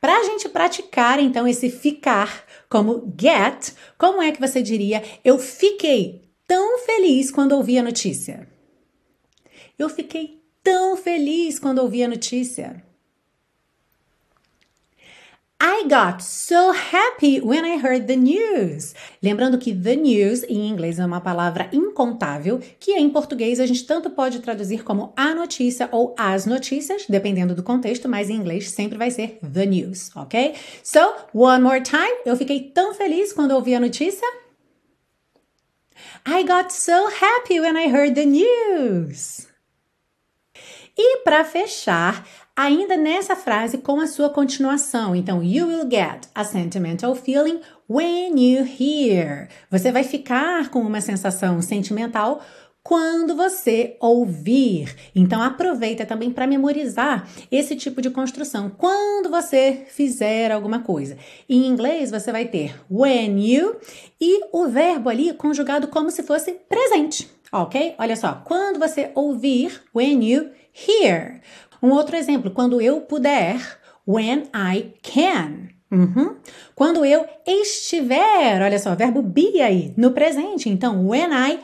Para 0.00 0.16
a 0.18 0.24
gente 0.24 0.48
praticar 0.48 1.18
então 1.18 1.46
esse 1.46 1.70
ficar 1.70 2.44
como 2.68 3.12
get, 3.20 3.72
como 3.98 4.22
é 4.22 4.32
que 4.32 4.40
você 4.40 4.62
diria 4.62 5.02
eu 5.24 5.38
fiquei 5.38 6.22
tão 6.46 6.78
feliz 6.78 7.30
quando 7.30 7.52
ouvi 7.52 7.78
a 7.78 7.82
notícia? 7.82 8.48
Eu 9.78 9.88
fiquei 9.88 10.42
tão 10.62 10.96
feliz 10.96 11.58
quando 11.58 11.78
ouvi 11.78 12.02
a 12.02 12.08
notícia. 12.08 12.85
I 15.58 15.84
got 15.88 16.22
so 16.22 16.70
happy 16.70 17.40
when 17.40 17.64
I 17.64 17.78
heard 17.78 18.06
the 18.06 18.16
news. 18.16 18.94
Lembrando 19.22 19.58
que 19.58 19.72
the 19.74 19.96
news 19.96 20.42
em 20.44 20.68
inglês 20.68 20.98
é 20.98 21.06
uma 21.06 21.20
palavra 21.20 21.70
incontável, 21.72 22.60
que 22.78 22.92
em 22.92 23.08
português 23.08 23.58
a 23.58 23.64
gente 23.64 23.86
tanto 23.86 24.10
pode 24.10 24.40
traduzir 24.40 24.84
como 24.84 25.14
a 25.16 25.34
notícia 25.34 25.88
ou 25.90 26.14
as 26.18 26.44
notícias, 26.44 27.06
dependendo 27.08 27.54
do 27.54 27.62
contexto, 27.62 28.06
mas 28.06 28.28
em 28.28 28.34
inglês 28.34 28.70
sempre 28.70 28.98
vai 28.98 29.10
ser 29.10 29.38
the 29.40 29.64
news, 29.64 30.10
ok? 30.14 30.54
So, 30.82 31.00
one 31.32 31.62
more 31.62 31.80
time. 31.80 32.20
Eu 32.26 32.36
fiquei 32.36 32.60
tão 32.60 32.92
feliz 32.92 33.32
quando 33.32 33.52
ouvi 33.52 33.74
a 33.74 33.80
notícia. 33.80 34.26
I 36.26 36.42
got 36.42 36.70
so 36.70 37.08
happy 37.08 37.60
when 37.60 37.76
I 37.78 37.88
heard 37.88 38.14
the 38.14 38.26
news. 38.26 39.48
E 40.98 41.18
para 41.18 41.44
fechar, 41.44 42.26
ainda 42.56 42.96
nessa 42.96 43.36
frase 43.36 43.78
com 43.78 44.00
a 44.00 44.06
sua 44.06 44.30
continuação. 44.30 45.14
Então, 45.14 45.42
you 45.42 45.68
will 45.68 45.88
get 45.88 46.26
a 46.34 46.42
sentimental 46.42 47.14
feeling 47.14 47.60
when 47.88 48.40
you 48.40 48.64
hear. 48.64 49.48
Você 49.70 49.92
vai 49.92 50.02
ficar 50.02 50.70
com 50.70 50.80
uma 50.80 51.00
sensação 51.00 51.60
sentimental 51.60 52.42
quando 52.86 53.34
você 53.34 53.96
ouvir. 53.98 54.94
Então 55.12 55.42
aproveita 55.42 56.06
também 56.06 56.30
para 56.30 56.46
memorizar 56.46 57.28
esse 57.50 57.74
tipo 57.74 58.00
de 58.00 58.10
construção. 58.10 58.70
Quando 58.70 59.28
você 59.28 59.84
fizer 59.88 60.52
alguma 60.52 60.78
coisa. 60.78 61.18
Em 61.48 61.66
inglês 61.66 62.12
você 62.12 62.30
vai 62.30 62.44
ter 62.44 62.80
when 62.88 63.44
you 63.44 63.74
e 64.20 64.40
o 64.52 64.68
verbo 64.68 65.08
ali 65.08 65.34
conjugado 65.34 65.88
como 65.88 66.12
se 66.12 66.22
fosse 66.22 66.52
presente, 66.68 67.28
ok? 67.50 67.96
Olha 67.98 68.14
só, 68.14 68.40
quando 68.44 68.78
você 68.78 69.10
ouvir, 69.16 69.82
when 69.92 70.24
you 70.24 70.50
hear. 70.72 71.40
Um 71.86 71.92
outro 71.92 72.16
exemplo, 72.16 72.50
quando 72.50 72.80
eu 72.80 73.02
puder, 73.02 73.60
when 74.04 74.48
I 74.52 74.92
can. 75.04 75.68
Uhum. 75.88 76.34
Quando 76.74 77.04
eu 77.04 77.24
estiver, 77.46 78.60
olha 78.60 78.76
só, 78.76 78.92
verbo 78.96 79.22
be 79.22 79.62
aí, 79.62 79.94
no 79.96 80.10
presente. 80.10 80.68
Então, 80.68 81.06
when 81.06 81.28
I 81.30 81.60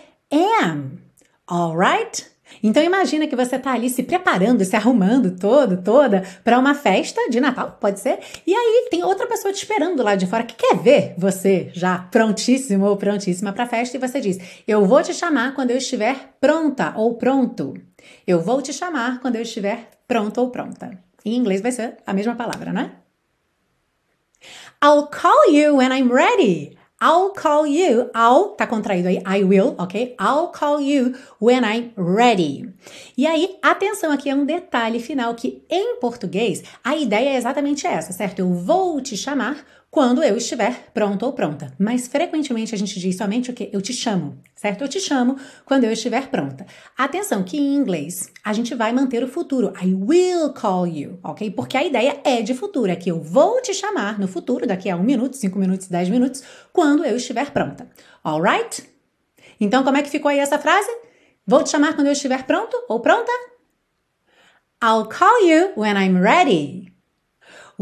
am. 0.63 1.01
Alright? 1.45 2.25
Então 2.63 2.81
imagina 2.85 3.27
que 3.27 3.35
você 3.35 3.57
está 3.57 3.73
ali 3.73 3.91
se 3.91 4.05
preparando, 4.05 4.65
se 4.65 4.77
arrumando 4.77 5.37
todo, 5.37 5.83
toda 5.83 6.23
para 6.45 6.57
uma 6.57 6.75
festa 6.75 7.29
de 7.29 7.41
Natal, 7.41 7.77
pode 7.81 7.99
ser? 7.99 8.21
E 8.47 8.55
aí 8.55 8.89
tem 8.91 9.03
outra 9.03 9.27
pessoa 9.27 9.53
te 9.53 9.57
esperando 9.57 10.05
lá 10.05 10.15
de 10.15 10.27
fora 10.29 10.45
que 10.45 10.55
quer 10.55 10.77
ver 10.77 11.15
você 11.19 11.71
já 11.73 11.99
prontíssimo 11.99 12.87
ou 12.87 12.97
prontíssima 12.97 13.53
para 13.53 13.65
a 13.65 13.69
festa 13.69 13.97
e 13.97 14.01
você 14.01 14.21
diz: 14.21 14.39
"Eu 14.69 14.85
vou 14.85 15.03
te 15.03 15.13
chamar 15.13 15.55
quando 15.55 15.73
eu 15.73 15.79
estiver 15.79 16.35
pronta 16.41 16.93
ou 16.95 17.15
pronto". 17.15 17.75
Eu 18.27 18.41
vou 18.41 18.63
te 18.63 18.73
chamar 18.73 19.21
quando 19.21 19.37
eu 19.37 19.43
estiver 19.43 19.91
pronto 20.07 20.41
ou 20.41 20.51
pronta. 20.51 20.99
Em 21.25 21.37
inglês 21.37 21.61
vai 21.61 21.73
ser 21.73 21.99
a 22.07 22.13
mesma 22.13 22.35
palavra, 22.35 22.73
né? 22.73 22.93
I'll 24.83 25.07
call 25.07 25.53
you 25.53 25.77
when 25.77 25.93
I'm 25.93 26.13
ready. 26.13 26.77
I'll 27.01 27.33
call 27.33 27.67
you. 27.67 28.11
I'll 28.15 28.51
tá 28.51 28.65
contraído 28.65 29.09
aí. 29.09 29.19
I 29.27 29.43
will, 29.43 29.75
ok? 29.77 30.15
I'll 30.21 30.49
call 30.49 30.81
you 30.81 31.15
when 31.41 31.63
I'm 31.65 31.93
ready. 31.97 32.73
E 33.17 33.27
aí, 33.27 33.57
atenção 33.61 34.13
aqui 34.13 34.31
é 34.31 34.35
um 34.35 34.45
detalhe 34.45 35.01
final 35.01 35.35
que 35.35 35.65
em 35.69 35.97
português 35.99 36.63
a 36.85 36.95
ideia 36.95 37.31
é 37.31 37.37
exatamente 37.37 37.89
essa, 37.89 38.13
certo? 38.13 38.39
Eu 38.39 38.55
vou 38.55 39.01
te 39.01 39.17
chamar 39.17 39.65
quando 39.93 40.25
eu 40.25 40.39
estiver 40.39 40.91
pronto 40.95 41.27
ou 41.27 41.35
pronta. 41.35 41.71
Mas 41.79 42.09
frequentemente 42.09 42.75
a 42.75 42.79
gente 42.79 42.99
diz 42.99 43.15
somente 43.15 43.51
o 43.51 43.53
que? 43.53 43.69
Eu 43.71 43.83
te 43.83 43.93
chamo, 43.93 44.39
certo? 44.57 44.81
Eu 44.81 44.89
te 44.89 44.99
chamo 44.99 45.37
quando 45.67 45.85
eu 45.85 45.93
estiver 45.93 46.29
pronta. 46.29 46.65
Atenção 46.97 47.43
que 47.45 47.59
em 47.59 47.75
inglês 47.75 48.33
a 48.43 48.55
gente 48.55 48.75
vai 48.75 48.91
manter 48.91 49.23
o 49.23 49.29
futuro. 49.29 49.71
I 49.85 49.93
will 49.93 50.55
call 50.55 50.87
you, 50.87 51.21
ok? 51.23 51.51
Porque 51.51 51.77
a 51.77 51.85
ideia 51.85 52.19
é 52.25 52.41
de 52.41 52.55
futuro, 52.55 52.91
é 52.91 52.97
que 52.97 53.11
eu 53.11 53.21
vou 53.21 53.61
te 53.61 53.75
chamar 53.75 54.19
no 54.19 54.27
futuro, 54.27 54.67
daqui 54.67 54.89
a 54.89 54.97
um 54.97 55.03
minuto, 55.03 55.37
cinco 55.37 55.59
minutos, 55.59 55.89
dez 55.89 56.09
minutos, 56.09 56.43
quando 56.73 57.05
eu 57.05 57.19
estiver 57.19 57.51
pronta. 57.51 57.87
Alright? 58.25 58.89
Então 59.61 59.85
como 59.85 59.99
é 59.99 60.03
que 60.03 60.09
ficou 60.09 60.31
aí 60.31 60.39
essa 60.39 60.59
frase? 60.59 60.91
Vou 61.47 61.63
te 61.63 61.69
chamar 61.69 61.95
quando 61.95 62.07
eu 62.07 62.15
estiver 62.15 62.45
pronto 62.45 62.75
ou 62.89 62.99
pronta? 63.01 63.31
I'll 64.83 65.07
call 65.07 65.47
you 65.47 65.73
when 65.77 66.03
I'm 66.03 66.19
ready. 66.19 66.92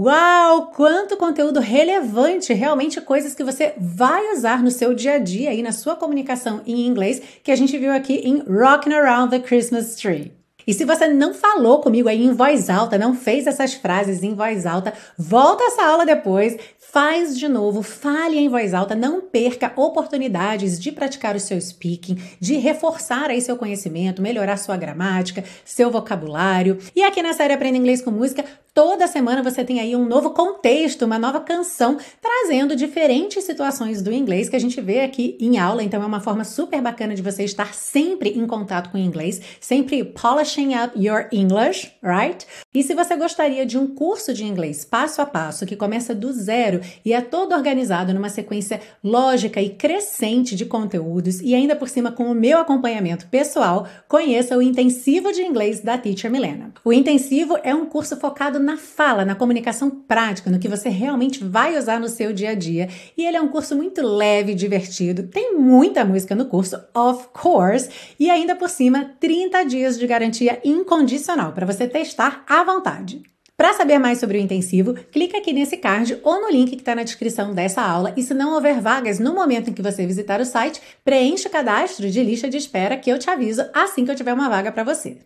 Uau, 0.03 0.73
quanto 0.75 1.15
conteúdo 1.19 1.61
relevante, 1.61 2.55
realmente 2.55 2.99
coisas 3.03 3.35
que 3.35 3.45
você 3.45 3.75
vai 3.77 4.33
usar 4.33 4.63
no 4.63 4.71
seu 4.71 4.95
dia 4.95 5.17
a 5.17 5.19
dia 5.19 5.53
e 5.53 5.63
na 5.63 5.73
sua 5.73 5.95
comunicação 5.95 6.63
em 6.67 6.87
inglês 6.87 7.21
que 7.45 7.53
a 7.53 7.57
gente 7.57 7.77
viu 7.77 7.93
aqui 7.93 8.15
em 8.15 8.39
Rockin' 8.39 8.95
Around 8.95 9.29
the 9.29 9.47
Christmas 9.47 9.97
Tree. 9.97 10.33
E 10.67 10.73
se 10.73 10.87
você 10.87 11.07
não 11.07 11.35
falou 11.35 11.83
comigo 11.83 12.09
aí 12.09 12.25
em 12.25 12.33
voz 12.33 12.71
alta, 12.71 12.97
não 12.97 13.15
fez 13.15 13.47
essas 13.47 13.75
frases 13.75 14.23
em 14.23 14.35
voz 14.35 14.65
alta, 14.65 14.95
volta 15.19 15.65
essa 15.65 15.85
aula 15.85 16.07
depois, 16.07 16.57
Faz 16.93 17.39
de 17.39 17.47
novo, 17.47 17.83
fale 17.83 18.37
em 18.37 18.49
voz 18.49 18.75
alta, 18.75 18.97
não 18.97 19.21
perca 19.21 19.73
oportunidades 19.77 20.77
de 20.77 20.91
praticar 20.91 21.37
o 21.37 21.41
seu 21.41 21.61
speaking, 21.61 22.19
de 22.41 22.57
reforçar 22.57 23.31
aí 23.31 23.41
seu 23.41 23.57
conhecimento, 23.57 24.21
melhorar 24.21 24.57
sua 24.57 24.77
gramática, 24.77 25.45
seu 25.65 25.89
vocabulário. 25.89 26.79
E 26.97 27.05
aqui 27.05 27.23
na 27.23 27.33
série 27.33 27.55
Aprenda 27.55 27.79
Inglês 27.79 28.03
com 28.03 28.11
Música, 28.11 28.45
toda 28.81 29.07
semana 29.07 29.43
você 29.43 29.63
tem 29.63 29.79
aí 29.79 29.95
um 29.95 30.07
novo 30.07 30.31
contexto, 30.31 31.05
uma 31.05 31.19
nova 31.19 31.39
canção, 31.39 31.99
trazendo 32.19 32.75
diferentes 32.75 33.45
situações 33.45 34.01
do 34.01 34.11
inglês 34.11 34.49
que 34.49 34.57
a 34.57 34.59
gente 34.59 34.81
vê 34.81 35.01
aqui 35.01 35.37
em 35.39 35.59
aula. 35.59 35.83
Então 35.83 36.03
é 36.03 36.07
uma 36.07 36.21
forma 36.21 36.45
super 36.45 36.81
bacana 36.81 37.15
de 37.15 37.21
você 37.21 37.45
estar 37.45 37.75
sempre 37.75 38.31
em 38.31 38.47
contato 38.47 38.89
com 38.89 38.97
o 38.97 39.01
inglês, 39.01 39.39
sempre 39.61 40.03
polishing 40.03 40.75
up 40.75 40.99
your 40.99 41.29
English, 41.31 41.93
right? 42.03 42.47
E 42.73 42.83
se 42.83 42.95
você 42.95 43.17
gostaria 43.17 43.67
de 43.67 43.77
um 43.77 43.87
curso 43.87 44.33
de 44.33 44.47
inglês 44.47 44.83
passo 44.83 45.21
a 45.21 45.27
passo 45.27 45.67
que 45.67 45.77
começa 45.77 46.15
do 46.15 46.33
zero 46.33 46.81
e 47.05 47.13
é 47.13 47.21
todo 47.21 47.55
organizado 47.55 48.15
numa 48.15 48.31
sequência 48.31 48.81
lógica 49.05 49.61
e 49.61 49.69
crescente 49.69 50.57
de 50.57 50.65
conteúdos 50.65 51.43
e 51.43 51.55
ainda 51.55 51.77
por 51.77 51.91
cima 51.91 52.13
com 52.13 52.31
o 52.31 52.35
meu 52.35 52.59
acompanhamento 52.59 53.27
pessoal, 53.27 53.87
conheça 54.09 54.57
o 54.57 54.63
Intensivo 54.63 55.33
de 55.33 55.43
Inglês 55.43 55.81
da 55.81 55.99
Teacher 55.99 56.31
Milena. 56.31 56.73
O 56.83 56.95
Intensivo 56.95 57.59
é 57.63 57.75
um 57.75 57.85
curso 57.85 58.17
focado 58.17 58.59
na 58.59 58.70
fala, 58.77 59.25
na 59.25 59.35
comunicação 59.35 59.91
prática, 59.91 60.51
no 60.51 60.59
que 60.59 60.69
você 60.69 60.89
realmente 60.89 61.43
vai 61.43 61.77
usar 61.77 61.99
no 62.01 62.09
seu 62.09 62.33
dia 62.33 62.51
a 62.51 62.55
dia, 62.55 62.89
e 63.17 63.25
ele 63.25 63.37
é 63.37 63.41
um 63.41 63.49
curso 63.49 63.77
muito 63.77 64.03
leve 64.03 64.53
e 64.53 64.55
divertido. 64.55 65.25
Tem 65.25 65.57
muita 65.57 66.05
música 66.05 66.35
no 66.35 66.47
curso, 66.47 66.77
of 66.95 67.29
course, 67.33 67.89
e 68.19 68.31
ainda 68.31 68.57
por 68.57 68.69
cima 68.69 69.13
30 69.21 69.65
dias 69.65 69.99
de 69.99 70.07
garantia 70.07 70.61
incondicional 70.65 71.53
para 71.53 71.67
você 71.67 71.87
testar 71.87 72.45
à 72.49 72.65
vontade. 72.65 73.23
Para 73.61 73.75
saber 73.75 73.99
mais 73.99 74.19
sobre 74.19 74.39
o 74.39 74.41
intensivo, 74.41 74.95
clique 75.13 75.37
aqui 75.37 75.53
nesse 75.53 75.77
card 75.77 76.19
ou 76.23 76.41
no 76.41 76.51
link 76.51 76.71
que 76.71 76.77
está 76.77 76.95
na 76.95 77.03
descrição 77.03 77.53
dessa 77.53 77.83
aula. 77.83 78.15
E 78.17 78.23
se 78.23 78.33
não 78.33 78.55
houver 78.55 78.81
vagas 78.81 79.19
no 79.19 79.35
momento 79.35 79.69
em 79.69 79.75
que 79.75 79.83
você 79.83 80.07
visitar 80.07 80.41
o 80.41 80.47
site, 80.47 80.81
preencha 81.05 81.47
o 81.47 81.53
cadastro 81.53 82.11
de 82.11 82.23
lista 82.23 82.49
de 82.49 82.57
espera 82.57 82.97
que 82.97 83.11
eu 83.11 83.19
te 83.19 83.29
aviso 83.29 83.63
assim 83.75 84.07
que 84.07 84.11
eu 84.11 84.17
tiver 84.17 84.33
uma 84.33 84.49
vaga 84.49 84.73
para 84.73 84.83
você. 84.83 85.19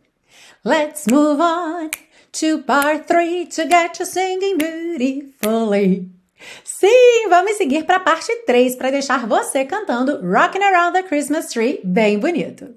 Let's 0.64 1.06
move 1.08 1.40
on 1.40 1.90
to 2.34 2.58
part 2.62 3.06
3 3.06 3.46
to 3.46 3.66
get 3.66 3.98
you 3.98 4.06
singing 4.06 4.58
beautifully. 4.58 6.10
Sim, 6.64 7.28
vamos 7.28 7.56
seguir 7.56 7.84
para 7.84 7.96
a 7.96 8.00
parte 8.00 8.34
3 8.44 8.76
para 8.76 8.90
deixar 8.90 9.26
você 9.26 9.64
cantando 9.64 10.20
Rockin' 10.20 10.62
Around 10.62 10.92
the 10.94 11.02
Christmas 11.04 11.46
Tree 11.46 11.80
bem 11.84 12.18
bonito. 12.18 12.74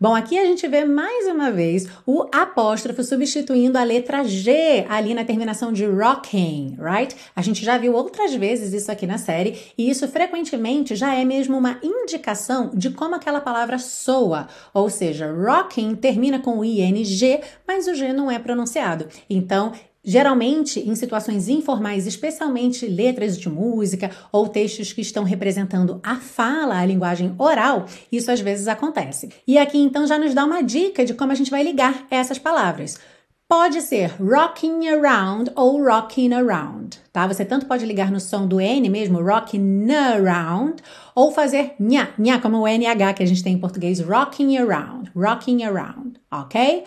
Bom, 0.00 0.14
aqui 0.14 0.38
a 0.38 0.44
gente 0.44 0.66
vê 0.68 0.84
mais 0.84 1.26
uma 1.26 1.50
vez 1.50 1.88
o 2.06 2.26
apóstrofo 2.32 3.02
substituindo 3.02 3.76
a 3.76 3.82
letra 3.82 4.22
G 4.22 4.86
ali 4.88 5.12
na 5.12 5.24
terminação 5.24 5.72
de 5.72 5.84
rocking, 5.84 6.76
right? 6.78 7.16
A 7.34 7.42
gente 7.42 7.64
já 7.64 7.76
viu 7.76 7.94
outras 7.94 8.34
vezes 8.34 8.72
isso 8.72 8.92
aqui 8.92 9.06
na 9.06 9.18
série 9.18 9.58
e 9.76 9.90
isso 9.90 10.06
frequentemente 10.06 10.94
já 10.94 11.14
é 11.14 11.24
mesmo 11.24 11.58
uma 11.58 11.78
indicação 11.82 12.70
de 12.74 12.90
como 12.90 13.14
aquela 13.14 13.40
palavra 13.40 13.78
soa. 13.78 14.48
Ou 14.72 14.88
seja, 14.88 15.32
rocking 15.32 15.94
termina 15.96 16.38
com 16.38 16.58
o 16.58 16.64
ing, 16.64 17.40
mas 17.66 17.88
o 17.88 17.94
G 17.94 18.12
não 18.12 18.30
é 18.30 18.38
pronunciado. 18.38 19.08
Então, 19.28 19.72
Geralmente, 20.10 20.80
em 20.80 20.94
situações 20.94 21.50
informais, 21.50 22.06
especialmente 22.06 22.86
letras 22.86 23.38
de 23.38 23.46
música 23.46 24.10
ou 24.32 24.48
textos 24.48 24.90
que 24.90 25.02
estão 25.02 25.22
representando 25.22 26.00
a 26.02 26.16
fala, 26.16 26.78
a 26.78 26.86
linguagem 26.86 27.34
oral, 27.36 27.84
isso 28.10 28.32
às 28.32 28.40
vezes 28.40 28.68
acontece. 28.68 29.28
E 29.46 29.58
aqui 29.58 29.76
então 29.76 30.06
já 30.06 30.18
nos 30.18 30.32
dá 30.32 30.46
uma 30.46 30.62
dica 30.62 31.04
de 31.04 31.12
como 31.12 31.32
a 31.32 31.34
gente 31.34 31.50
vai 31.50 31.62
ligar 31.62 32.06
essas 32.10 32.38
palavras. 32.38 32.98
Pode 33.46 33.82
ser 33.82 34.14
rocking 34.18 34.88
around 34.88 35.52
ou 35.54 35.84
rocking 35.84 36.32
around, 36.32 36.98
tá? 37.12 37.26
Você 37.26 37.44
tanto 37.44 37.66
pode 37.66 37.84
ligar 37.84 38.10
no 38.10 38.18
som 38.18 38.46
do 38.46 38.58
N 38.58 38.88
mesmo, 38.88 39.22
rocking 39.22 39.92
around, 39.92 40.82
ou 41.14 41.32
fazer 41.32 41.74
nha, 41.78 42.08
nha, 42.18 42.40
como 42.40 42.60
o 42.60 42.66
NH 42.66 43.12
que 43.12 43.22
a 43.22 43.26
gente 43.26 43.44
tem 43.44 43.52
em 43.52 43.58
português, 43.58 44.00
rocking 44.00 44.56
around, 44.56 45.12
rocking 45.14 45.64
around, 45.64 46.18
ok? 46.30 46.84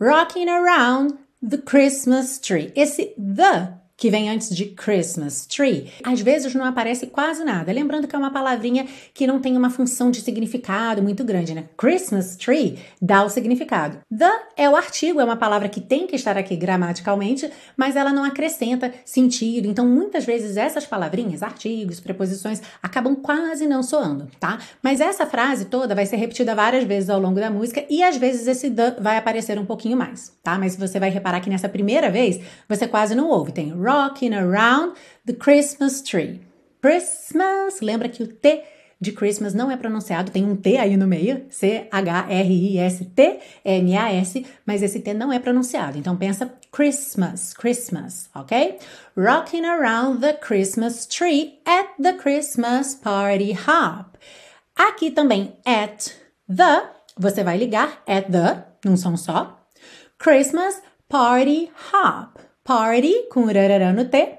Rocking 0.00 0.48
around 0.48 1.23
the 1.48 1.58
Christmas 1.58 2.38
tree. 2.38 2.72
Esse 2.74 3.12
the 3.18 3.74
que 3.96 4.10
vem 4.10 4.28
antes 4.28 4.54
de 4.54 4.66
Christmas 4.66 5.46
tree, 5.46 5.92
às 6.02 6.20
vezes 6.20 6.54
não 6.54 6.64
aparece 6.64 7.06
quase 7.06 7.44
nada. 7.44 7.72
Lembrando 7.72 8.08
que 8.08 8.14
é 8.14 8.18
uma 8.18 8.32
palavrinha 8.32 8.86
que 9.12 9.26
não 9.26 9.40
tem 9.40 9.56
uma 9.56 9.70
função 9.70 10.10
de 10.10 10.20
significado 10.20 11.02
muito 11.02 11.24
grande, 11.24 11.54
né? 11.54 11.64
Christmas 11.76 12.36
tree 12.36 12.78
dá 13.00 13.24
o 13.24 13.28
significado. 13.28 13.98
The 14.16 14.30
é 14.56 14.68
o 14.68 14.76
artigo, 14.76 15.20
é 15.20 15.24
uma 15.24 15.36
palavra 15.36 15.68
que 15.68 15.80
tem 15.80 16.06
que 16.06 16.16
estar 16.16 16.36
aqui 16.36 16.56
gramaticalmente, 16.56 17.50
mas 17.76 17.96
ela 17.96 18.12
não 18.12 18.24
acrescenta 18.24 18.92
sentido. 19.04 19.68
Então, 19.68 19.86
muitas 19.86 20.24
vezes 20.24 20.56
essas 20.56 20.86
palavrinhas, 20.86 21.42
artigos, 21.42 22.00
preposições, 22.00 22.60
acabam 22.82 23.14
quase 23.14 23.66
não 23.66 23.82
soando, 23.82 24.28
tá? 24.40 24.58
Mas 24.82 25.00
essa 25.00 25.26
frase 25.26 25.66
toda 25.66 25.94
vai 25.94 26.06
ser 26.06 26.16
repetida 26.16 26.54
várias 26.54 26.84
vezes 26.84 27.10
ao 27.10 27.20
longo 27.20 27.38
da 27.38 27.50
música 27.50 27.84
e 27.88 28.02
às 28.02 28.16
vezes 28.16 28.46
esse 28.46 28.70
the 28.70 28.96
vai 29.00 29.16
aparecer 29.16 29.58
um 29.58 29.64
pouquinho 29.64 29.96
mais, 29.96 30.32
tá? 30.42 30.58
Mas 30.58 30.76
você 30.76 30.98
vai 30.98 31.10
reparar 31.10 31.40
que 31.40 31.50
nessa 31.50 31.68
primeira 31.68 32.10
vez 32.10 32.40
você 32.68 32.86
quase 32.86 33.14
não 33.14 33.28
ouve. 33.28 33.52
Tem 33.52 33.72
rocking 33.84 34.32
around 34.32 34.96
the 35.26 35.34
Christmas 35.34 36.00
tree. 36.00 36.40
Christmas, 36.80 37.80
lembra 37.80 38.08
que 38.08 38.22
o 38.22 38.26
T 38.26 38.62
de 39.00 39.12
Christmas 39.12 39.54
não 39.54 39.70
é 39.70 39.76
pronunciado, 39.76 40.30
tem 40.30 40.44
um 40.44 40.56
T 40.56 40.78
aí 40.78 40.96
no 40.96 41.06
meio, 41.06 41.44
C-H-R-I-S-T-M-A-S, 41.50 41.86
mas 44.64 44.82
esse 44.82 45.00
T 45.00 45.12
não 45.12 45.30
é 45.32 45.38
pronunciado. 45.38 45.98
Então 45.98 46.16
pensa 46.16 46.50
Christmas, 46.72 47.52
Christmas, 47.52 48.30
ok? 48.34 48.78
Rocking 49.16 49.66
around 49.66 50.20
the 50.20 50.32
Christmas 50.32 51.06
tree 51.06 51.60
at 51.66 51.88
the 52.02 52.14
Christmas 52.14 52.94
party 52.94 53.52
hop. 53.52 54.16
Aqui 54.74 55.10
também 55.10 55.52
at 55.64 56.10
the, 56.48 56.88
você 57.16 57.44
vai 57.44 57.58
ligar 57.58 58.02
at 58.06 58.30
the, 58.30 58.64
num 58.84 58.96
som 58.96 59.16
só. 59.16 59.60
Christmas 60.18 60.80
party 61.08 61.70
hop 61.92 62.53
party, 62.64 63.28
com 63.30 63.44
rarará 63.44 63.92
no 63.92 64.06
T, 64.06 64.38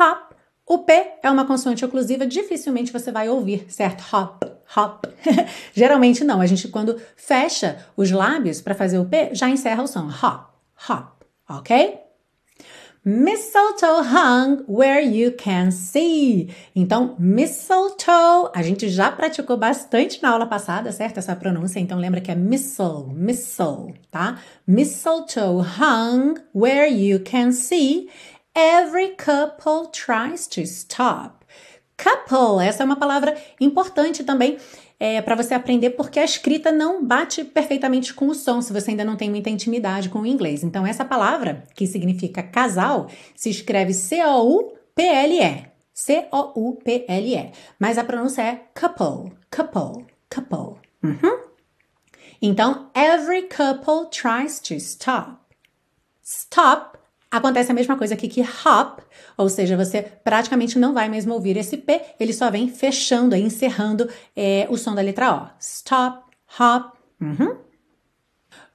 hop, 0.00 0.32
o 0.66 0.78
P 0.78 1.12
é 1.22 1.30
uma 1.30 1.46
consoante 1.46 1.84
oclusiva, 1.84 2.26
dificilmente 2.26 2.92
você 2.92 3.12
vai 3.12 3.28
ouvir, 3.28 3.66
certo? 3.68 4.02
Hop, 4.12 4.42
hop. 4.76 5.04
Geralmente 5.72 6.24
não, 6.24 6.40
a 6.40 6.46
gente 6.46 6.66
quando 6.68 7.00
fecha 7.14 7.86
os 7.96 8.10
lábios 8.10 8.60
para 8.60 8.74
fazer 8.74 8.98
o 8.98 9.04
P, 9.04 9.30
já 9.32 9.48
encerra 9.48 9.82
o 9.82 9.86
som. 9.86 10.08
Hop, 10.08 10.50
hop, 10.88 11.22
ok? 11.48 12.05
Mistletoe 13.08 14.02
hung 14.02 14.64
where 14.66 15.00
you 15.00 15.30
can 15.30 15.70
see. 15.70 16.52
Então, 16.74 17.14
mistletoe, 17.20 18.50
a 18.52 18.62
gente 18.64 18.88
já 18.88 19.12
praticou 19.12 19.56
bastante 19.56 20.20
na 20.20 20.30
aula 20.30 20.44
passada, 20.44 20.90
certo? 20.90 21.18
Essa 21.18 21.36
pronúncia, 21.36 21.78
então 21.78 22.00
lembra 22.00 22.20
que 22.20 22.32
é 22.32 22.34
missile, 22.34 23.06
missile, 23.14 23.94
tá? 24.10 24.40
Mistletoe 24.66 25.64
hung 25.78 26.34
where 26.52 26.90
you 26.92 27.20
can 27.20 27.52
see. 27.52 28.10
Every 28.56 29.10
couple 29.10 29.88
tries 29.92 30.48
to 30.48 30.62
stop. 30.62 31.46
Couple, 31.96 32.60
essa 32.66 32.82
é 32.82 32.86
uma 32.86 32.96
palavra 32.96 33.36
importante 33.60 34.24
também 34.24 34.58
é, 34.98 35.20
para 35.20 35.34
você 35.34 35.54
aprender 35.54 35.90
porque 35.90 36.18
a 36.18 36.24
escrita 36.24 36.72
não 36.72 37.04
bate 37.04 37.44
perfeitamente 37.44 38.14
com 38.14 38.28
o 38.28 38.34
som 38.34 38.60
se 38.60 38.72
você 38.72 38.90
ainda 38.90 39.04
não 39.04 39.16
tem 39.16 39.30
muita 39.30 39.50
intimidade 39.50 40.08
com 40.08 40.20
o 40.20 40.26
inglês. 40.26 40.64
Então, 40.64 40.86
essa 40.86 41.04
palavra, 41.04 41.64
que 41.74 41.86
significa 41.86 42.42
casal, 42.42 43.08
se 43.34 43.50
escreve 43.50 43.92
C-O-U-P-L-E. 43.92 45.66
C-O-U-P-L-E. 45.92 47.52
Mas 47.78 47.98
a 47.98 48.04
pronúncia 48.04 48.42
é 48.42 48.62
couple, 48.78 49.32
couple, 49.50 50.06
couple. 50.28 50.80
Uhum. 51.02 51.46
Então, 52.40 52.90
every 52.94 53.42
couple 53.42 54.10
tries 54.10 54.60
to 54.60 54.74
stop. 54.74 55.38
Stop 56.22 56.98
Acontece 57.30 57.72
a 57.72 57.74
mesma 57.74 57.96
coisa 57.96 58.14
aqui 58.14 58.28
que 58.28 58.40
hop, 58.40 59.00
ou 59.36 59.48
seja, 59.48 59.76
você 59.76 60.00
praticamente 60.02 60.78
não 60.78 60.94
vai 60.94 61.08
mesmo 61.08 61.34
ouvir 61.34 61.56
esse 61.56 61.76
P, 61.76 62.00
ele 62.20 62.32
só 62.32 62.50
vem 62.50 62.68
fechando, 62.68 63.34
encerrando 63.34 64.08
é, 64.34 64.66
o 64.70 64.76
som 64.76 64.94
da 64.94 65.02
letra 65.02 65.34
O. 65.34 65.48
Stop, 65.60 66.22
hop. 66.58 66.94
Uhum. 67.20 67.56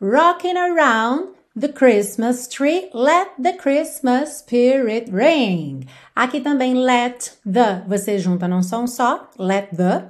Rocking 0.02 0.58
around 0.58 1.30
the 1.60 1.70
Christmas 1.70 2.48
tree, 2.48 2.90
let 2.94 3.30
the 3.42 3.54
Christmas 3.54 4.40
spirit 4.40 5.12
reign. 5.12 5.88
Aqui 6.16 6.42
também 6.42 6.74
let 6.74 7.38
the, 7.46 7.84
você 7.88 8.20
junta 8.20 8.48
num 8.48 8.64
som 8.64 8.86
só, 8.86 9.30
let 9.38 9.70
the. 9.76 10.10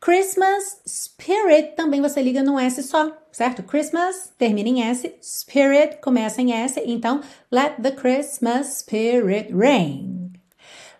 Christmas 0.00 0.80
spirit 0.86 1.76
também 1.76 2.00
você 2.00 2.20
liga 2.22 2.42
no 2.42 2.58
S 2.58 2.82
só, 2.82 3.12
certo? 3.32 3.62
Christmas 3.62 4.32
termina 4.38 4.68
em 4.68 4.82
S, 4.82 5.12
spirit 5.20 5.96
começa 6.00 6.40
em 6.40 6.52
S, 6.52 6.80
então 6.86 7.20
let 7.50 7.82
the 7.82 7.90
Christmas 7.90 8.78
spirit 8.78 9.52
reign. 9.52 10.30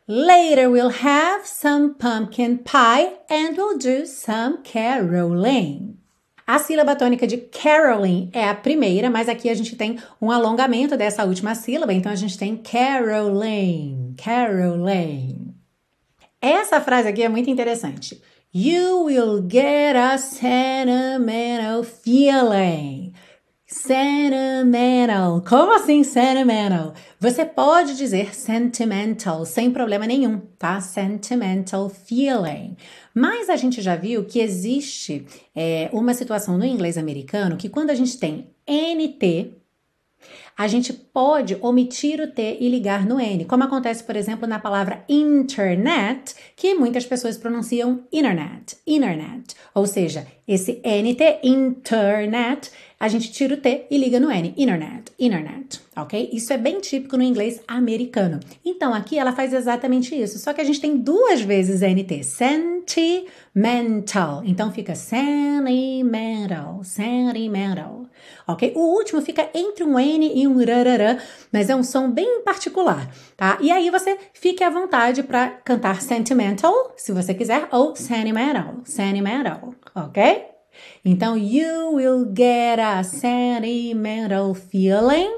Later 0.09 0.69
we'll 0.69 0.91
have 0.91 1.47
some 1.47 1.95
pumpkin 1.95 2.59
pie 2.59 3.13
and 3.31 3.57
we'll 3.57 3.79
do 3.79 4.07
some 4.07 4.59
caroling. 4.65 5.97
A 6.45 6.59
sílaba 6.59 6.97
tônica 6.97 7.27
de 7.27 7.37
caroling 7.37 8.29
é 8.33 8.49
a 8.49 8.55
primeira, 8.55 9.09
mas 9.09 9.29
aqui 9.29 9.49
a 9.49 9.55
gente 9.55 9.77
tem 9.77 9.99
um 10.21 10.31
alongamento 10.31 10.97
dessa 10.97 11.25
última 11.25 11.55
sílaba, 11.55 11.93
então 11.93 12.11
a 12.11 12.17
gente 12.17 12.37
tem 12.37 12.57
caroling, 12.57 14.15
caroling. 14.19 15.55
Essa 16.41 16.81
frase 16.81 17.07
aqui 17.07 17.23
é 17.23 17.29
muito 17.29 17.49
interessante. 17.49 18.21
You 18.55 19.05
will 19.07 19.41
get 19.49 19.97
a 19.97 20.19
sentimental 20.19 21.83
feeling. 21.83 23.15
Sentimental. 23.67 25.41
Como 25.41 25.75
assim 25.75 26.05
sentimental? 26.05 26.93
Você 27.19 27.47
pode 27.47 27.97
dizer 27.97 28.35
sentimental 28.35 29.47
sem 29.47 29.71
problema 29.71 30.07
nenhum, 30.07 30.39
tá? 30.59 30.83
Sentimental 30.83 31.89
feeling. 31.89 32.77
Mas 33.15 33.49
a 33.49 33.57
gente 33.57 33.81
já 33.81 33.97
viu 33.97 34.27
que 34.27 34.41
existe 34.41 35.25
é, 35.57 35.89
uma 35.91 36.13
situação 36.13 36.59
no 36.59 36.67
inglês 36.67 36.99
americano 36.99 37.57
que 37.57 37.71
quando 37.71 37.89
a 37.89 37.95
gente 37.95 38.19
tem 38.19 38.51
NT, 38.69 39.62
a 40.57 40.69
gente 40.69 40.93
pode 40.93 41.57
omitir 41.61 42.21
o 42.21 42.27
T 42.27 42.59
e 42.61 42.69
ligar 42.69 43.07
no 43.07 43.21
N, 43.21 43.45
como 43.45 43.65
acontece, 43.65 44.05
por 44.05 44.17
exemplo, 44.17 44.47
na 44.47 44.59
palavra 44.59 45.05
internet, 45.09 46.35
que 46.57 46.75
muitas 46.75 47.07
pessoas 47.07 47.37
pronunciam 47.37 48.05
internet, 48.13 48.77
internet. 48.87 49.55
Ou 49.75 49.87
seja, 49.87 50.27
esse 50.47 50.81
NT, 50.85 51.41
internet, 51.43 52.71
a 53.03 53.09
gente 53.09 53.33
tira 53.33 53.55
o 53.55 53.57
T 53.57 53.87
e 53.91 53.99
liga 53.99 54.21
no 54.21 54.31
N, 54.31 54.55
internet, 54.57 55.11
internet, 55.19 55.81
ok? 55.97 56.31
Isso 56.33 56.53
é 56.53 56.57
bem 56.57 56.81
típico 56.81 57.17
no 57.17 57.25
inglês 57.25 57.61
americano. 57.67 58.39
Então, 58.65 58.95
aqui 58.95 59.19
ela 59.19 59.33
faz 59.33 59.53
exatamente 59.53 60.15
isso, 60.15 60.39
só 60.39 60.53
que 60.53 60.61
a 60.61 60.65
gente 60.65 60.81
tem 60.81 60.97
duas 60.97 61.41
vezes 61.41 61.81
NT, 61.81 62.23
sentimental. 62.23 64.43
Então, 64.45 64.71
fica 64.71 64.95
sentimental, 64.95 66.85
sentimental, 66.85 68.02
ok? 68.47 68.73
O 68.75 68.97
último 68.97 69.21
fica 69.23 69.49
entre 69.55 69.85
um 69.85 69.99
N 69.99 70.33
e 70.35 70.47
um 70.47 70.59
rarará, 70.59 71.19
mas 71.53 71.71
é 71.71 71.77
um 71.77 71.83
som 71.83 72.11
bem 72.11 72.43
particular, 72.43 73.11
tá? 73.37 73.59
E 73.61 73.71
aí 73.71 73.91
você 73.91 74.19
fique 74.33 74.63
à 74.63 74.71
vontade 74.71 75.23
para 75.23 75.49
cantar 75.49 76.01
sentimental, 76.01 76.93
se 76.97 77.13
você 77.13 77.35
quiser, 77.35 77.69
ou 77.71 77.95
sentimental, 77.97 78.77
sentimental, 78.85 79.75
ok? 79.95 80.47
Então, 81.05 81.37
you 81.37 81.95
will 81.95 82.33
get 82.35 82.79
a 82.79 83.03
sentimental 83.03 84.55
feeling 84.55 85.31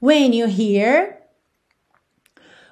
when 0.00 0.34
you 0.34 0.48
hear 0.48 1.22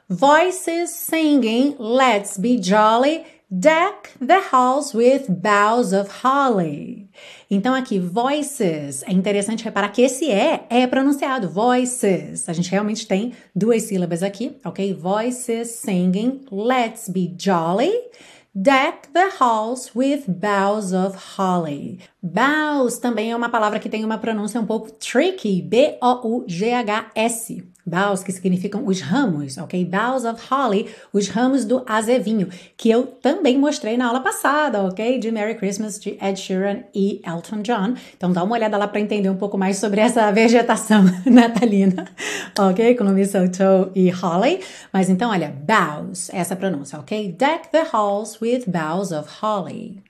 Voices 0.09 0.91
singing 0.91 1.77
Let's 1.79 2.37
Be 2.37 2.59
Jolly, 2.59 3.25
Deck 3.53 4.11
the 4.21 4.41
Halls 4.53 4.95
with 4.95 5.29
Boughs 5.29 5.93
of 5.93 6.09
Holly. 6.23 7.11
Então 7.51 7.75
aqui, 7.75 7.99
voices, 7.99 9.03
é 9.03 9.11
interessante 9.11 9.65
reparar 9.65 9.89
que 9.89 10.03
esse 10.03 10.31
é 10.31 10.67
é 10.71 10.87
pronunciado, 10.87 11.51
voices. 11.51 12.49
A 12.49 12.53
gente 12.53 12.71
realmente 12.71 13.09
tem 13.09 13.33
duas 13.53 13.83
sílabas 13.83 14.23
aqui, 14.23 14.57
ok? 14.65 14.95
Voices 14.95 15.69
singing 15.71 16.43
Let's 16.53 17.09
Be 17.09 17.35
Jolly, 17.37 17.93
Deck 18.55 19.09
the 19.13 19.31
halls 19.41 19.91
with 19.97 20.27
boughs 20.29 20.93
of 20.93 21.17
holly. 21.37 21.99
Boughs 22.23 22.99
também 22.99 23.31
é 23.31 23.37
uma 23.37 23.49
palavra 23.49 23.79
que 23.79 23.89
tem 23.89 24.05
uma 24.05 24.19
pronúncia 24.19 24.61
um 24.61 24.67
pouco 24.67 24.91
tricky, 24.91 25.63
B-O-U-G-H-S. 25.63 26.11
Boughs, 27.87 28.23
que 28.23 28.31
significam 28.31 28.87
os 28.87 29.01
ramos, 29.01 29.57
ok? 29.57 29.83
Boughs 29.87 30.27
of 30.27 30.47
Holly, 30.51 30.87
os 31.15 31.29
ramos 31.29 31.65
do 31.65 31.83
azevinho, 31.87 32.49
que 32.77 32.91
eu 32.91 33.07
também 33.07 33.57
mostrei 33.59 33.97
na 33.97 34.07
aula 34.07 34.21
passada, 34.21 34.83
ok? 34.83 35.19
De 35.19 35.31
Merry 35.33 35.55
Christmas, 35.55 35.99
de 35.99 36.11
Ed 36.21 36.39
Sheeran 36.39 36.81
e 36.95 37.23
Elton 37.27 37.63
John. 37.63 37.95
Então 38.15 38.31
dá 38.31 38.45
uma 38.45 38.55
olhada 38.55 38.77
lá 38.77 38.87
para 38.87 39.01
entender 39.01 39.31
um 39.31 39.37
pouco 39.37 39.57
mais 39.57 39.79
sobre 39.79 40.03
essa 40.03 40.31
vegetação 40.33 41.05
natalina, 41.25 42.07
ok? 42.59 42.95
Com 42.97 43.05
o 43.05 43.13
mistletoe 43.13 43.91
e 43.95 44.11
holly. 44.11 44.61
Mas 44.93 45.09
então, 45.09 45.31
olha, 45.31 45.49
boughs, 45.49 46.29
essa 46.35 46.55
pronúncia, 46.55 46.99
ok? 46.99 47.33
Deck 47.33 47.71
the 47.71 47.87
halls 47.93 48.39
with 48.43 48.65
boughs 48.67 49.11
of 49.11 49.27
holly. 49.41 50.10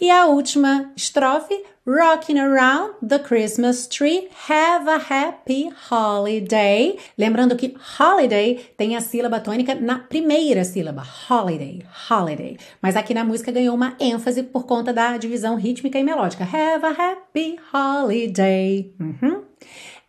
E 0.00 0.10
a 0.10 0.26
última 0.26 0.92
estrofe, 0.96 1.62
Rocking 1.86 2.38
around 2.38 2.94
the 3.02 3.18
Christmas 3.18 3.86
tree, 3.86 4.28
have 4.48 4.88
a 4.88 4.96
happy 4.96 5.68
holiday. 5.90 6.98
Lembrando 7.18 7.58
que 7.58 7.76
holiday 7.98 8.70
tem 8.78 8.96
a 8.96 9.02
sílaba 9.02 9.38
tônica 9.38 9.74
na 9.74 9.98
primeira 9.98 10.64
sílaba, 10.64 11.02
holiday, 11.28 11.84
holiday. 12.08 12.56
Mas 12.80 12.96
aqui 12.96 13.12
na 13.12 13.22
música 13.22 13.52
ganhou 13.52 13.74
uma 13.74 13.94
ênfase 14.00 14.44
por 14.44 14.64
conta 14.64 14.94
da 14.94 15.18
divisão 15.18 15.56
rítmica 15.56 15.98
e 15.98 16.02
melódica. 16.02 16.44
Have 16.44 16.86
a 16.86 17.10
happy 17.10 17.58
holiday. 17.70 18.90
Uhum. 18.98 19.42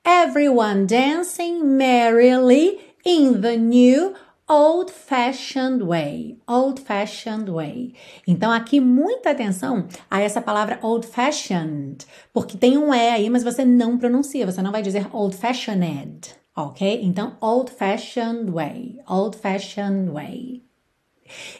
Everyone 0.05 0.85
dancing 0.85 1.61
merrily 1.61 2.79
in 3.03 3.41
the 3.41 3.57
new 3.57 4.13
old 4.47 4.91
fashioned 4.91 5.83
way, 5.83 6.37
old 6.47 6.79
fashioned 6.79 7.49
way. 7.49 7.93
Então 8.27 8.51
aqui 8.51 8.79
muita 8.79 9.31
atenção 9.31 9.87
a 10.09 10.21
essa 10.21 10.39
palavra 10.39 10.79
old 10.83 11.07
fashioned, 11.07 12.05
porque 12.31 12.57
tem 12.57 12.77
um 12.77 12.93
e 12.93 13.09
aí, 13.09 13.29
mas 13.29 13.43
você 13.43 13.65
não 13.65 13.97
pronuncia, 13.97 14.45
você 14.45 14.61
não 14.61 14.71
vai 14.71 14.83
dizer 14.83 15.07
old 15.11 15.35
fashioned, 15.35 16.35
ok? 16.55 17.01
Então 17.03 17.37
old 17.41 17.71
fashioned 17.71 18.51
way, 18.51 18.99
old 19.07 19.35
fashioned 19.37 20.11
way. 20.11 20.64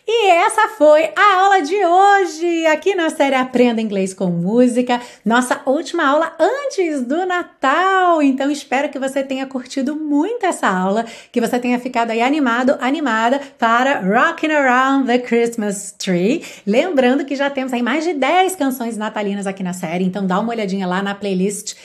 E 0.07 0.29
essa 0.29 0.67
foi 0.77 1.09
a 1.15 1.39
aula 1.39 1.61
de 1.61 1.73
hoje, 1.73 2.67
aqui 2.67 2.93
na 2.93 3.09
série 3.09 3.33
Aprenda 3.33 3.81
Inglês 3.81 4.13
com 4.13 4.27
Música, 4.27 5.01
nossa 5.25 5.59
última 5.65 6.07
aula 6.07 6.35
antes 6.39 7.01
do 7.01 7.25
Natal. 7.25 8.21
Então 8.21 8.51
espero 8.51 8.89
que 8.89 8.99
você 8.99 9.23
tenha 9.23 9.47
curtido 9.47 9.95
muito 9.95 10.45
essa 10.45 10.67
aula, 10.67 11.03
que 11.31 11.41
você 11.41 11.57
tenha 11.57 11.79
ficado 11.79 12.11
aí 12.11 12.21
animado, 12.21 12.77
animada 12.79 13.41
para 13.57 14.01
Rocking 14.01 14.51
Around 14.51 15.07
the 15.07 15.17
Christmas 15.17 15.91
Tree. 15.97 16.43
Lembrando 16.67 17.25
que 17.25 17.35
já 17.35 17.49
temos 17.49 17.73
aí 17.73 17.81
mais 17.81 18.03
de 18.03 18.13
10 18.13 18.55
canções 18.55 18.95
natalinas 18.97 19.47
aqui 19.47 19.63
na 19.63 19.73
série, 19.73 20.05
então 20.05 20.27
dá 20.27 20.39
uma 20.39 20.51
olhadinha 20.51 20.85
lá 20.85 21.01
na 21.01 21.15
playlist 21.15 21.75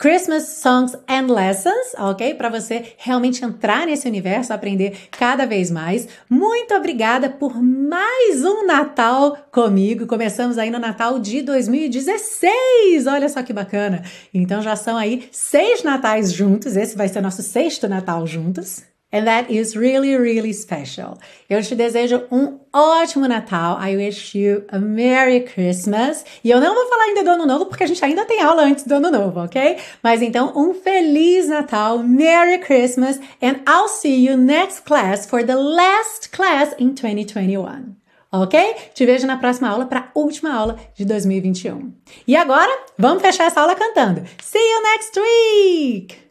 Christmas 0.00 0.44
Songs 0.44 0.96
and 1.08 1.26
Lessons, 1.26 1.92
ok? 1.98 2.32
Para 2.34 2.48
você 2.48 2.92
realmente 2.98 3.44
entrar 3.44 3.84
nesse 3.84 4.06
universo, 4.06 4.52
aprender 4.52 4.96
cada 5.10 5.44
vez 5.44 5.72
mais. 5.72 6.06
Muito 6.30 6.72
obrigada 6.72 7.28
por 7.28 7.60
mais 7.60 8.44
um 8.44 8.64
Natal 8.64 9.36
comigo. 9.50 10.06
Começamos 10.06 10.56
aí 10.56 10.70
no 10.70 10.78
Natal 10.78 11.18
de 11.18 11.42
2016. 11.42 13.08
Olha 13.08 13.28
só 13.28 13.42
que 13.42 13.52
bacana. 13.52 14.04
Então 14.32 14.62
já 14.62 14.76
são 14.76 14.96
aí 14.96 15.28
seis 15.32 15.82
Natais 15.82 16.32
juntos. 16.32 16.76
Esse 16.76 16.96
vai 16.96 17.08
ser 17.08 17.20
nosso 17.20 17.42
sexto 17.42 17.88
Natal 17.88 18.24
juntos. 18.24 18.87
And 19.10 19.24
that 19.24 19.50
is 19.50 19.74
really, 19.74 20.14
really 20.16 20.52
special. 20.52 21.18
Eu 21.48 21.62
te 21.62 21.74
desejo 21.74 22.24
um 22.30 22.60
ótimo 22.72 23.26
Natal. 23.26 23.78
I 23.80 23.96
wish 23.96 24.34
you 24.34 24.64
a 24.68 24.78
Merry 24.78 25.40
Christmas. 25.40 26.24
E 26.44 26.50
eu 26.50 26.60
não 26.60 26.74
vou 26.74 26.86
falar 26.88 27.04
ainda 27.04 27.24
do 27.24 27.30
Ano 27.30 27.46
Novo, 27.46 27.66
porque 27.66 27.84
a 27.84 27.86
gente 27.86 28.04
ainda 28.04 28.26
tem 28.26 28.42
aula 28.42 28.64
antes 28.64 28.84
do 28.84 28.94
Ano 28.94 29.10
Novo, 29.10 29.40
ok? 29.40 29.78
Mas 30.02 30.20
então, 30.20 30.52
um 30.54 30.74
Feliz 30.74 31.48
Natal, 31.48 31.98
Merry 32.00 32.58
Christmas, 32.58 33.18
and 33.40 33.62
I'll 33.66 33.88
see 33.88 34.26
you 34.26 34.36
next 34.36 34.82
class 34.82 35.26
for 35.26 35.42
the 35.42 35.56
last 35.56 36.30
class 36.30 36.74
in 36.78 36.94
2021. 36.94 37.96
Ok? 38.30 38.58
Te 38.92 39.06
vejo 39.06 39.26
na 39.26 39.38
próxima 39.38 39.70
aula 39.70 39.86
para 39.86 40.00
a 40.00 40.18
última 40.18 40.52
aula 40.52 40.78
de 40.94 41.06
2021. 41.06 41.94
E 42.26 42.36
agora, 42.36 42.70
vamos 42.98 43.22
fechar 43.22 43.46
essa 43.46 43.62
aula 43.62 43.74
cantando. 43.74 44.22
See 44.42 44.58
you 44.58 44.82
next 44.82 45.18
week! 45.18 46.27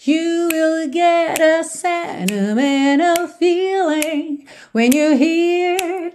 You 0.00 0.48
will 0.52 0.88
get 0.88 1.40
a 1.40 1.64
sentimental 1.64 3.26
feeling 3.26 4.46
when 4.70 4.92
you 4.92 5.16
hear 5.16 6.12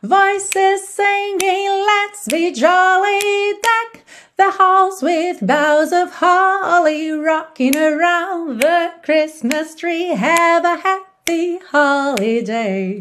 voices 0.00 0.88
singing, 0.88 1.70
Let's 1.70 2.28
be 2.28 2.52
jolly, 2.52 3.54
deck 3.60 4.04
the 4.36 4.52
halls 4.52 5.02
with 5.02 5.44
boughs 5.44 5.92
of 5.92 6.12
holly, 6.12 7.10
rocking 7.10 7.76
around 7.76 8.60
the 8.60 8.92
Christmas 9.02 9.74
tree. 9.74 10.10
Have 10.10 10.64
a 10.64 10.76
happy 10.76 11.58
holiday 11.72 13.00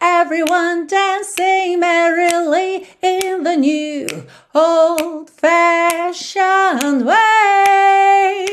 everyone 0.00 0.86
dancing 0.86 1.80
merrily 1.80 2.86
in 3.02 3.42
the 3.42 3.56
new 3.56 4.06
old 4.54 5.28
fashioned 5.30 7.04
way. 7.06 8.46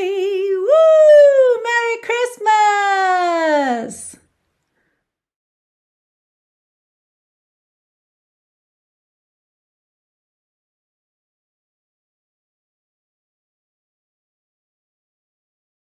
Woo! 0.56 1.64
Merry 1.64 1.98
Christmas! 2.04 4.07